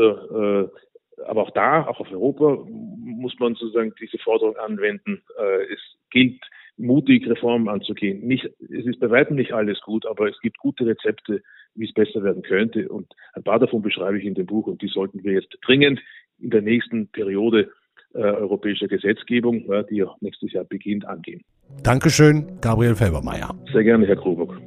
[1.27, 5.21] aber auch da, auch auf Europa, muss man sozusagen diese Forderung anwenden.
[5.69, 5.79] Es
[6.11, 6.41] gilt,
[6.77, 8.25] mutig Reformen anzugehen.
[8.25, 11.41] Nicht, es ist bei weitem nicht alles gut, aber es gibt gute Rezepte,
[11.75, 12.87] wie es besser werden könnte.
[12.87, 15.99] Und ein paar davon beschreibe ich in dem Buch und die sollten wir jetzt dringend
[16.39, 17.69] in der nächsten Periode
[18.13, 21.41] äh, europäischer Gesetzgebung, ja, die nächstes Jahr beginnt, angehen.
[21.83, 23.53] Dankeschön, Gabriel Felbermeier.
[23.71, 24.59] Sehr gerne, Herr Krobock.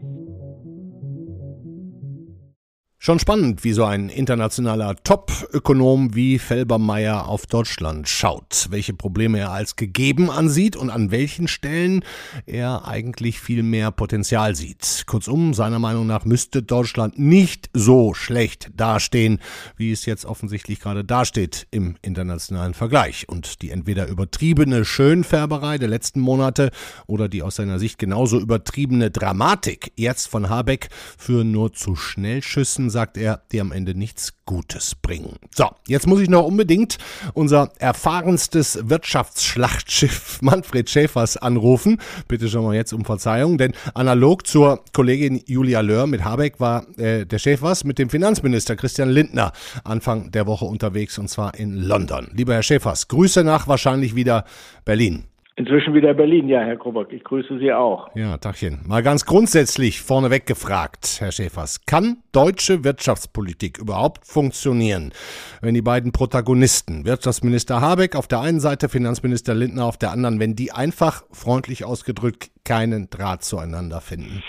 [3.05, 9.51] Schon spannend, wie so ein internationaler Top-Ökonom wie Felbermeier auf Deutschland schaut, welche Probleme er
[9.51, 12.05] als gegeben ansieht und an welchen Stellen
[12.47, 15.03] er eigentlich viel mehr Potenzial sieht.
[15.09, 19.41] Kurzum, seiner Meinung nach müsste Deutschland nicht so schlecht dastehen,
[19.77, 23.29] wie es jetzt offensichtlich gerade dasteht im internationalen Vergleich.
[23.29, 26.71] Und die entweder übertriebene Schönfärberei der letzten Monate
[27.09, 30.88] oder die aus seiner Sicht genauso übertriebene Dramatik jetzt von Habeck
[31.19, 35.37] führen nur zu Schnellschüssen sagt er, die am Ende nichts Gutes bringen.
[35.55, 36.99] So, jetzt muss ich noch unbedingt
[37.35, 41.99] unser erfahrenstes Wirtschaftsschlachtschiff Manfred Schäfers anrufen.
[42.29, 46.87] Bitte schon mal jetzt um Verzeihung, denn analog zur Kollegin Julia Löhr mit Habeck war
[46.99, 49.53] äh, der Schäfers mit dem Finanzminister Christian Lindner
[49.83, 52.29] Anfang der Woche unterwegs und zwar in London.
[52.33, 54.45] Lieber Herr Schäfers, Grüße nach wahrscheinlich wieder
[54.85, 55.25] Berlin.
[55.55, 57.12] Inzwischen wieder Berlin, ja, Herr Krobock.
[57.12, 58.09] Ich grüße Sie auch.
[58.15, 58.81] Ja, Tachchen.
[58.87, 61.85] Mal ganz grundsätzlich vorneweg gefragt, Herr Schäfers.
[61.85, 65.12] Kann deutsche Wirtschaftspolitik überhaupt funktionieren,
[65.61, 70.41] wenn die beiden Protagonisten, Wirtschaftsminister Habeck auf der einen Seite, Finanzminister Lindner auf der anderen,
[70.41, 74.43] wenn die einfach, freundlich ausgedrückt, keinen Draht zueinander finden?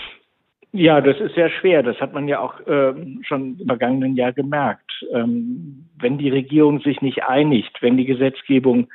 [0.72, 1.82] Ja, das ist sehr schwer.
[1.82, 4.90] Das hat man ja auch äh, schon im vergangenen Jahr gemerkt.
[5.12, 8.88] Ähm, wenn die Regierung sich nicht einigt, wenn die Gesetzgebung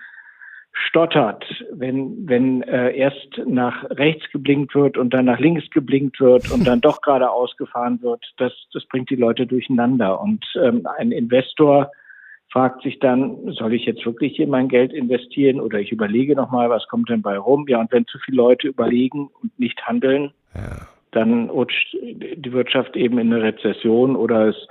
[0.71, 6.51] stottert, wenn, wenn äh, erst nach rechts geblinkt wird und dann nach links geblinkt wird
[6.51, 10.19] und dann doch geradeaus gefahren wird, das, das bringt die Leute durcheinander.
[10.21, 11.91] Und ähm, ein Investor
[12.51, 16.69] fragt sich dann, soll ich jetzt wirklich hier mein Geld investieren oder ich überlege nochmal,
[16.69, 17.65] was kommt denn bei rum?
[17.67, 20.87] Ja, und wenn zu viele Leute überlegen und nicht handeln, ja.
[21.11, 24.67] dann rutscht die Wirtschaft eben in eine Rezession oder es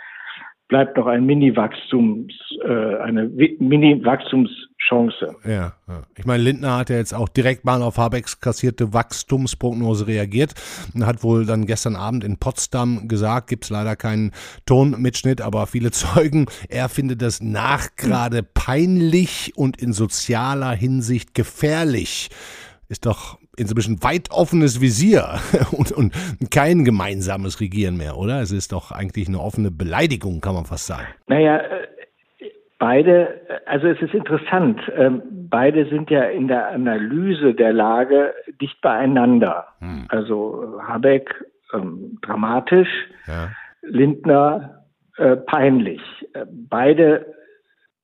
[0.69, 2.33] bleibt noch ein Mini-Wachstums,
[2.65, 5.35] äh, eine Mini-Wachstumschance.
[5.45, 10.07] Ja, ja, ich meine, Lindner hat ja jetzt auch direkt mal auf Habecks kassierte Wachstumsprognose
[10.07, 10.53] reagiert
[10.95, 14.33] und hat wohl dann gestern Abend in Potsdam gesagt, gibt's leider keinen
[14.67, 22.29] Tonmitschnitt, aber viele Zeugen, er findet das nachgerade peinlich und in sozialer Hinsicht gefährlich.
[22.89, 25.39] Ist doch inzwischen weit offenes Visier
[25.73, 26.13] und, und
[26.51, 28.41] kein gemeinsames Regieren mehr, oder?
[28.41, 31.07] Es ist doch eigentlich eine offene Beleidigung, kann man fast sagen.
[31.27, 31.89] Naja, äh,
[32.79, 38.81] Beide, also es ist interessant, ähm, beide sind ja in der Analyse der Lage dicht
[38.81, 39.67] beieinander.
[39.81, 40.05] Hm.
[40.09, 41.35] Also Habeck
[41.75, 42.89] ähm, dramatisch,
[43.27, 43.49] ja.
[43.83, 44.85] Lindner
[45.17, 46.01] äh, peinlich.
[46.35, 47.27] Äh, beide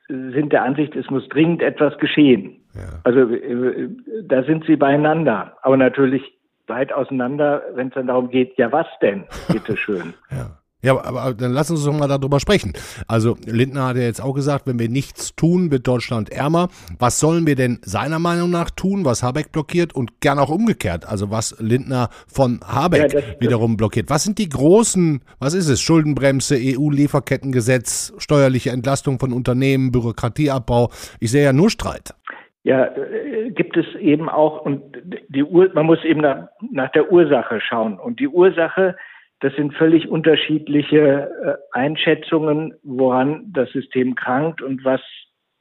[0.08, 2.63] sind der Ansicht, es muss dringend etwas geschehen.
[2.74, 3.00] Ja.
[3.04, 3.88] Also äh,
[4.22, 6.22] da sind sie beieinander, aber natürlich
[6.66, 10.14] weit auseinander, wenn es dann darum geht, ja was denn, bitteschön.
[10.30, 10.58] ja.
[10.84, 12.74] Ja, aber dann lass uns doch mal darüber sprechen.
[13.08, 16.68] Also Lindner hat ja jetzt auch gesagt, wenn wir nichts tun, wird Deutschland ärmer.
[16.98, 21.06] Was sollen wir denn seiner Meinung nach tun, was Habeck blockiert und gern auch umgekehrt,
[21.08, 24.10] also was Lindner von Habeck ja, das, wiederum blockiert?
[24.10, 30.90] Was sind die großen, was ist es, Schuldenbremse, EU-Lieferkettengesetz, steuerliche Entlastung von Unternehmen, Bürokratieabbau?
[31.18, 32.14] Ich sehe ja nur Streit.
[32.64, 34.82] Ja, äh, gibt es eben auch, und
[35.28, 37.98] die Ur, man muss eben nach, nach der Ursache schauen.
[37.98, 38.96] Und die Ursache
[39.44, 45.02] das sind völlig unterschiedliche äh, Einschätzungen, woran das System krankt und was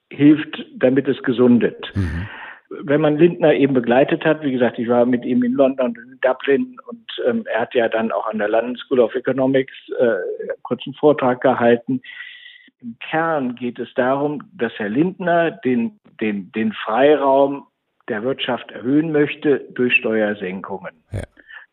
[0.09, 1.91] hilft, damit es gesundet.
[1.93, 2.27] Mhm.
[2.69, 5.97] Wenn man Lindner eben begleitet hat, wie gesagt, ich war mit ihm in London und
[5.97, 9.73] in Dublin und ähm, er hat ja dann auch an der London School of Economics
[9.99, 10.13] äh,
[10.61, 12.01] kurzen Vortrag gehalten.
[12.83, 17.65] Im Kern geht es darum, dass Herr Lindner den, den, den Freiraum
[18.09, 20.91] der Wirtschaft erhöhen möchte durch Steuersenkungen.
[21.13, 21.21] Ja.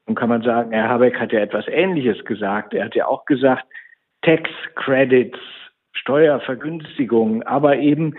[0.07, 2.75] Nun kann man sagen, Herr Habeck hat ja etwas Ähnliches gesagt.
[2.75, 3.65] Er hat ja auch gesagt,
[4.23, 5.39] Tax Credits,
[5.93, 8.15] Steuervergünstigungen, aber eben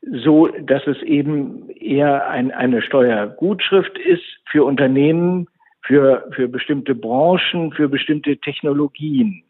[0.00, 5.48] so, dass es eben eher ein, eine Steuergutschrift ist für Unternehmen,
[5.82, 9.42] für, für bestimmte Branchen, für bestimmte Technologien.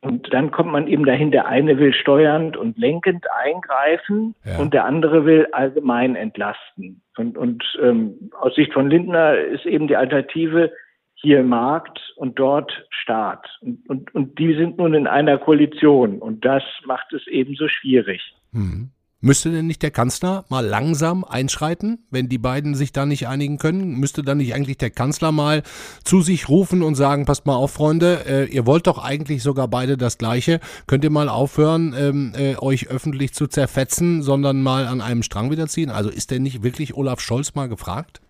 [0.00, 4.58] Und dann kommt man eben dahin, der eine will steuernd und lenkend eingreifen ja.
[4.58, 7.02] und der andere will allgemein entlasten.
[7.16, 10.70] Und, und ähm, aus Sicht von Lindner ist eben die Alternative,
[11.14, 13.48] hier Markt und dort Staat.
[13.60, 18.34] Und, und, und die sind nun in einer Koalition und das macht es ebenso schwierig.
[18.52, 18.90] Mhm.
[19.20, 23.56] Müsste denn nicht der Kanzler mal langsam einschreiten, wenn die beiden sich da nicht einigen
[23.56, 23.98] können?
[23.98, 25.62] Müsste dann nicht eigentlich der Kanzler mal
[26.04, 29.68] zu sich rufen und sagen, passt mal auf, Freunde, äh, ihr wollt doch eigentlich sogar
[29.68, 30.60] beide das Gleiche.
[30.86, 35.50] Könnt ihr mal aufhören, ähm, äh, euch öffentlich zu zerfetzen, sondern mal an einem Strang
[35.50, 35.88] wiederziehen?
[35.88, 38.20] Also ist denn nicht wirklich Olaf Scholz mal gefragt?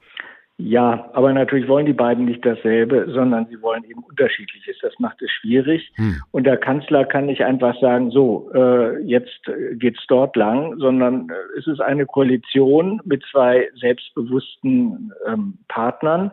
[0.58, 4.78] Ja, aber natürlich wollen die beiden nicht dasselbe, sondern sie wollen eben unterschiedliches.
[4.80, 5.92] Das macht es schwierig.
[5.96, 6.16] Hm.
[6.30, 9.38] Und der Kanzler kann nicht einfach sagen, so, äh, jetzt
[9.74, 16.32] geht's dort lang, sondern äh, es ist eine Koalition mit zwei selbstbewussten ähm, Partnern,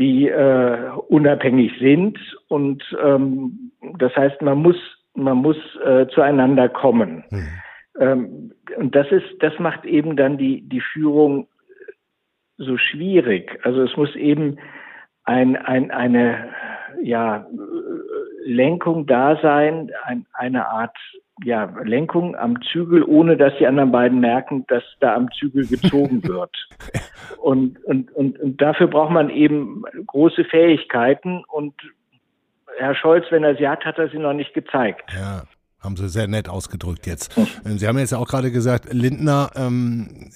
[0.00, 2.18] die äh, unabhängig sind.
[2.48, 4.76] Und ähm, das heißt, man muss,
[5.14, 7.22] man muss äh, zueinander kommen.
[7.28, 7.48] Hm.
[8.00, 11.46] Ähm, und das ist, das macht eben dann die, die Führung
[12.60, 13.58] so schwierig.
[13.64, 14.58] Also es muss eben
[15.24, 16.50] ein, ein, eine
[17.02, 17.46] ja,
[18.44, 20.96] Lenkung da sein, ein, eine Art
[21.42, 26.22] ja, Lenkung am Zügel, ohne dass die anderen beiden merken, dass da am Zügel gezogen
[26.28, 26.54] wird.
[27.38, 31.74] Und, und, und, und dafür braucht man eben große Fähigkeiten und
[32.76, 35.10] Herr Scholz, wenn er sie hat, hat er sie noch nicht gezeigt.
[35.14, 35.42] Ja.
[35.80, 37.30] Haben Sie sehr nett ausgedrückt jetzt.
[37.64, 40.30] Ähm, sie haben jetzt auch gerade gesagt, Lindner ähm,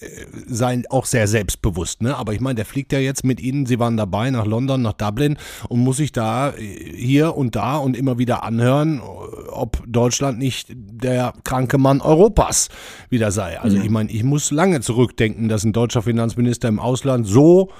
[0.46, 2.16] sei auch sehr selbstbewusst, ne?
[2.16, 4.94] Aber ich meine, der fliegt ja jetzt mit Ihnen, Sie waren dabei nach London, nach
[4.94, 5.36] Dublin
[5.68, 6.62] und muss sich da äh,
[6.96, 9.02] hier und da und immer wieder anhören,
[9.50, 12.70] ob Deutschland nicht der kranke Mann Europas
[13.10, 13.60] wieder sei.
[13.60, 17.70] Also ich meine, ich muss lange zurückdenken, dass ein deutscher Finanzminister im Ausland so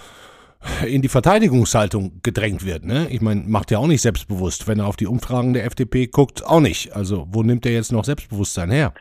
[0.87, 2.85] in die Verteidigungshaltung gedrängt wird.
[2.85, 3.07] Ne?
[3.11, 4.69] Ich meine, macht ja auch nicht selbstbewusst.
[4.69, 6.95] Wenn er auf die Umfragen der FDP guckt, auch nicht.
[6.95, 8.93] Also wo nimmt er jetzt noch Selbstbewusstsein her?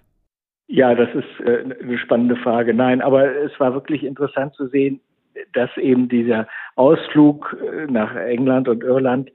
[0.67, 2.73] Ja, das ist äh, eine spannende Frage.
[2.73, 4.99] Nein, aber es war wirklich interessant zu sehen,
[5.53, 9.29] dass eben dieser Ausflug äh, nach England und Irland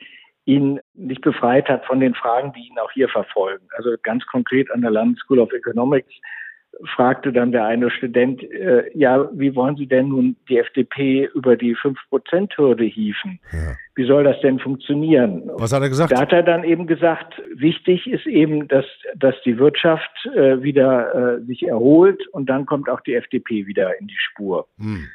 [0.46, 3.66] ihn nicht befreit hat von den Fragen, die ihn auch hier verfolgen.
[3.76, 6.12] Also ganz konkret an der London School of Economics
[6.94, 11.56] fragte dann der eine Student, äh, ja, wie wollen Sie denn nun die FDP über
[11.56, 13.40] die 5-Prozent-Hürde hieven?
[13.52, 13.76] Ja.
[13.94, 15.50] Wie soll das denn funktionieren?
[15.54, 16.12] Was hat er gesagt?
[16.12, 18.84] Da hat er dann eben gesagt, wichtig ist eben, dass,
[19.16, 23.98] dass die Wirtschaft äh, wieder äh, sich erholt und dann kommt auch die FDP wieder
[23.98, 24.68] in die Spur.
[24.78, 25.08] Hm.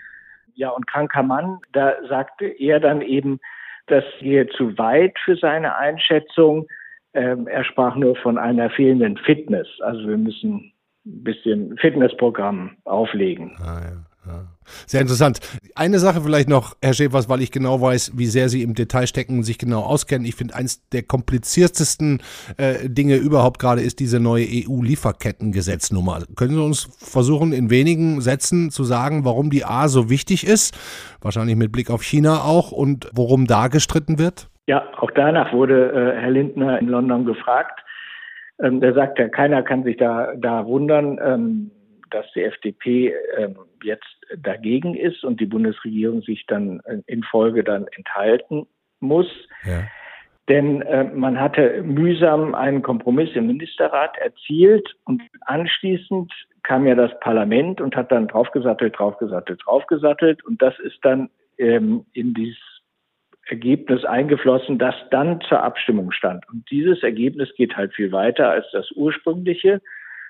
[0.56, 3.40] Ja, und kranker Mann, da sagte er dann eben,
[3.88, 6.68] das gehe zu weit für seine Einschätzung.
[7.14, 9.68] Ähm, er sprach nur von einer fehlenden Fitness.
[9.82, 10.73] Also wir müssen
[11.06, 13.56] ein bisschen Fitnessprogramm auflegen.
[13.60, 14.46] Ah, ja, ja.
[14.86, 15.40] Sehr interessant.
[15.76, 19.08] Eine Sache vielleicht noch, Herr Schäfers, weil ich genau weiß, wie sehr Sie im Detail
[19.08, 20.26] stecken und sich genau auskennen.
[20.26, 22.22] Ich finde, eins der kompliziertesten
[22.58, 26.24] äh, Dinge überhaupt gerade ist diese neue EU-Lieferkettengesetznummer.
[26.36, 30.78] Können Sie uns versuchen, in wenigen Sätzen zu sagen, warum die A so wichtig ist?
[31.22, 34.48] Wahrscheinlich mit Blick auf China auch und worum da gestritten wird?
[34.66, 37.83] Ja, auch danach wurde äh, Herr Lindner in London gefragt.
[38.62, 41.72] Ähm, der sagt ja, keiner kann sich da, da wundern, ähm,
[42.12, 44.06] dass die FDP ähm, jetzt
[44.38, 48.68] dagegen ist und die Bundesregierung sich dann in Folge dann enthalten
[49.00, 49.28] muss.
[49.64, 49.84] Ja.
[50.50, 56.32] Denn äh, man hatte mühsam einen Kompromiss im Ministerrat erzielt und anschließend
[56.64, 62.06] kam ja das Parlament und hat dann draufgesattelt, draufgesattelt, draufgesattelt und das ist dann ähm,
[62.14, 62.58] in dieses
[63.48, 66.48] Ergebnis eingeflossen, das dann zur Abstimmung stand.
[66.50, 69.82] Und dieses Ergebnis geht halt viel weiter als das ursprüngliche,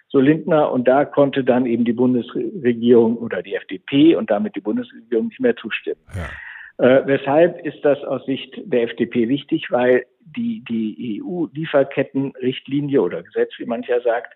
[0.07, 0.71] so Lindner.
[0.71, 5.39] Und da konnte dann eben die Bundesregierung oder die FDP und damit die Bundesregierung nicht
[5.39, 6.01] mehr zustimmen.
[6.15, 6.29] Ja.
[6.77, 9.69] Äh, weshalb ist das aus Sicht der FDP wichtig?
[9.69, 14.33] Weil die, die EU-Lieferkettenrichtlinie oder Gesetz, wie mancher sagt,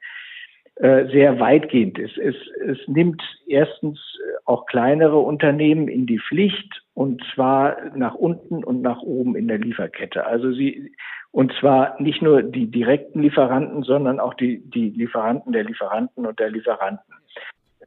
[0.79, 2.17] sehr weitgehend ist.
[2.17, 3.99] Es, es nimmt erstens
[4.45, 9.57] auch kleinere Unternehmen in die Pflicht und zwar nach unten und nach oben in der
[9.57, 10.25] Lieferkette.
[10.25, 10.91] Also sie
[11.31, 16.39] und zwar nicht nur die direkten Lieferanten, sondern auch die, die Lieferanten der Lieferanten und
[16.39, 17.13] der Lieferanten.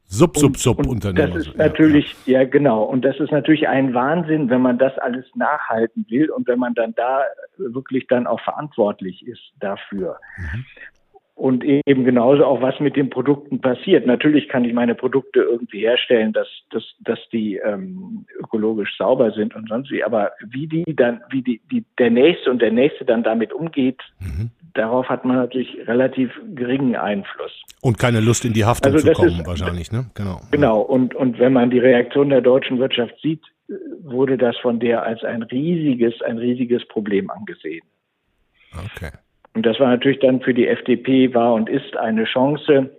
[0.04, 1.32] Sub, sub, sub Unternehmen.
[1.32, 2.82] Das ist natürlich, ja, ja, genau.
[2.82, 6.74] Und das ist natürlich ein Wahnsinn, wenn man das alles nachhalten will und wenn man
[6.74, 7.22] dann da
[7.56, 10.18] wirklich dann auch verantwortlich ist dafür.
[10.36, 10.64] Mhm
[11.40, 14.06] und eben genauso auch, was mit den Produkten passiert.
[14.06, 19.56] Natürlich kann ich meine Produkte irgendwie herstellen, dass, dass, dass die ähm, ökologisch sauber sind
[19.56, 23.06] und sonst wie, aber wie die dann, wie die, die der Nächste und der Nächste
[23.06, 24.50] dann damit umgeht, mhm.
[24.74, 27.52] darauf hat man natürlich relativ geringen Einfluss.
[27.80, 30.10] Und keine Lust in die Haftung also zu kommen, ist, wahrscheinlich, ne?
[30.14, 30.42] Genau.
[30.50, 33.40] Genau, und, und wenn man die Reaktion der deutschen Wirtschaft sieht,
[34.02, 37.86] wurde das von der als ein riesiges, ein riesiges Problem angesehen.
[38.74, 39.10] Okay.
[39.54, 42.90] Und das war natürlich dann für die FDP war und ist eine Chance,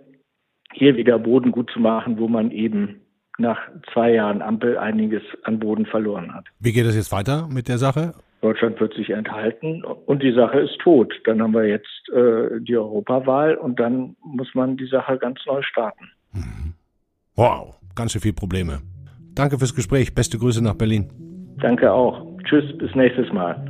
[0.74, 3.00] hier wieder Boden gut zu machen, wo man eben
[3.38, 3.58] nach
[3.92, 6.46] zwei Jahren Ampel einiges an Boden verloren hat.
[6.60, 8.14] Wie geht es jetzt weiter mit der Sache?
[8.42, 11.14] Deutschland wird sich enthalten und die Sache ist tot.
[11.24, 15.62] Dann haben wir jetzt äh, die Europawahl und dann muss man die Sache ganz neu
[15.62, 16.10] starten.
[16.32, 16.74] Mhm.
[17.36, 18.80] Wow, ganz schön viele Probleme.
[19.34, 20.14] Danke fürs Gespräch.
[20.14, 21.08] Beste Grüße nach Berlin.
[21.58, 22.26] Danke auch.
[22.44, 23.64] Tschüss, bis nächstes Mal.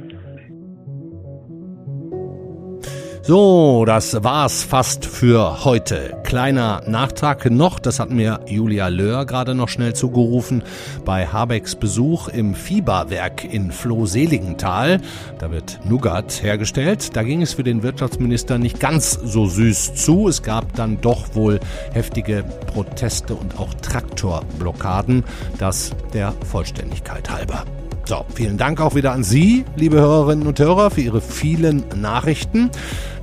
[3.25, 6.17] So, das war's fast für heute.
[6.25, 10.65] Kleiner Nachtrag noch, das hat mir Julia Löhr gerade noch schnell zugerufen,
[11.05, 15.01] bei Habecks Besuch im Fieberwerk in Flohseligenthal.
[15.39, 17.15] Da wird Nougat hergestellt.
[17.15, 20.27] Da ging es für den Wirtschaftsminister nicht ganz so süß zu.
[20.27, 21.61] Es gab dann doch wohl
[21.93, 25.23] heftige Proteste und auch Traktorblockaden.
[25.59, 27.65] Das der Vollständigkeit halber.
[28.05, 32.71] So, vielen Dank auch wieder an Sie, liebe Hörerinnen und Hörer, für Ihre vielen Nachrichten.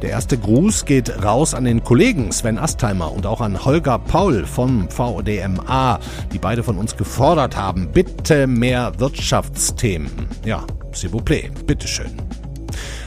[0.01, 4.45] Der erste Gruß geht raus an den Kollegen Sven Astheimer und auch an Holger Paul
[4.45, 5.99] vom VDMA,
[6.32, 10.11] die beide von uns gefordert haben, bitte mehr Wirtschaftsthemen.
[10.45, 10.63] Ja,
[10.93, 12.38] s'il vous plaît, bitteschön.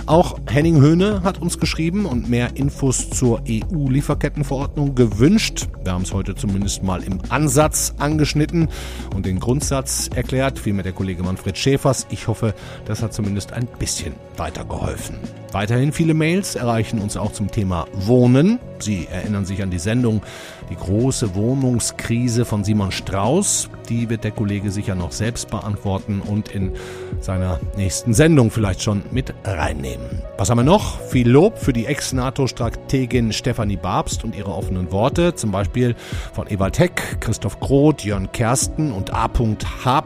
[0.06, 5.68] Auch Henning Höhne hat uns geschrieben und mehr Infos zur EU-Lieferkettenverordnung gewünscht.
[5.84, 8.68] Wir haben es heute zumindest mal im Ansatz angeschnitten
[9.14, 12.08] und den Grundsatz erklärt, wie mit der Kollege Manfred Schäfers.
[12.10, 12.52] Ich hoffe,
[12.84, 15.16] das hat zumindest ein bisschen weitergeholfen.
[15.52, 18.58] Weiterhin viele Mails erreichen uns auch zum Thema Wohnen.
[18.80, 20.22] Sie erinnern sich an die Sendung
[20.70, 23.68] Die große Wohnungskrise von Simon Strauß.
[23.88, 26.72] Die wird der Kollege sicher noch selbst beantworten und in
[27.20, 29.91] seiner nächsten Sendung vielleicht schon mit reinnehmen.
[30.38, 31.00] Was haben wir noch?
[31.00, 35.94] Viel Lob für die Ex-NATO-Strategin Stefanie Babst und ihre offenen Worte, zum Beispiel
[36.32, 40.04] von Ewald Heck, Christoph Groth, Jörn Kersten und A.H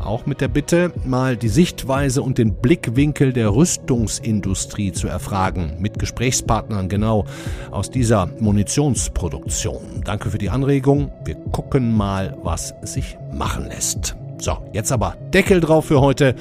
[0.00, 5.98] auch mit der Bitte, mal die Sichtweise und den Blickwinkel der Rüstungsindustrie zu erfragen, mit
[5.98, 7.24] Gesprächspartnern genau
[7.70, 10.02] aus dieser Munitionsproduktion.
[10.04, 11.12] Danke für die Anregung.
[11.24, 14.16] Wir gucken mal, was sich machen lässt.
[14.38, 16.34] So, jetzt aber Deckel drauf für heute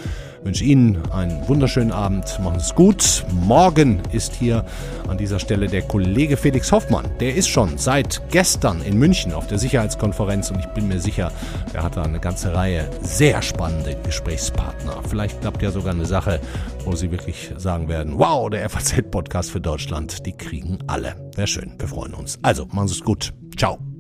[0.46, 2.40] wünsche Ihnen einen wunderschönen Abend.
[2.42, 3.26] Machen Sie es gut.
[3.32, 4.64] Morgen ist hier
[5.08, 7.10] an dieser Stelle der Kollege Felix Hoffmann.
[7.20, 11.32] Der ist schon seit gestern in München auf der Sicherheitskonferenz und ich bin mir sicher,
[11.74, 15.02] der hat da eine ganze Reihe sehr spannende Gesprächspartner.
[15.10, 16.40] Vielleicht klappt ja sogar eine Sache,
[16.86, 21.16] wo Sie wirklich sagen werden, wow, der FAZ-Podcast für Deutschland, die kriegen alle.
[21.36, 22.38] Sehr schön, wir freuen uns.
[22.44, 23.34] Also, machen Sie es gut.
[23.58, 23.95] Ciao.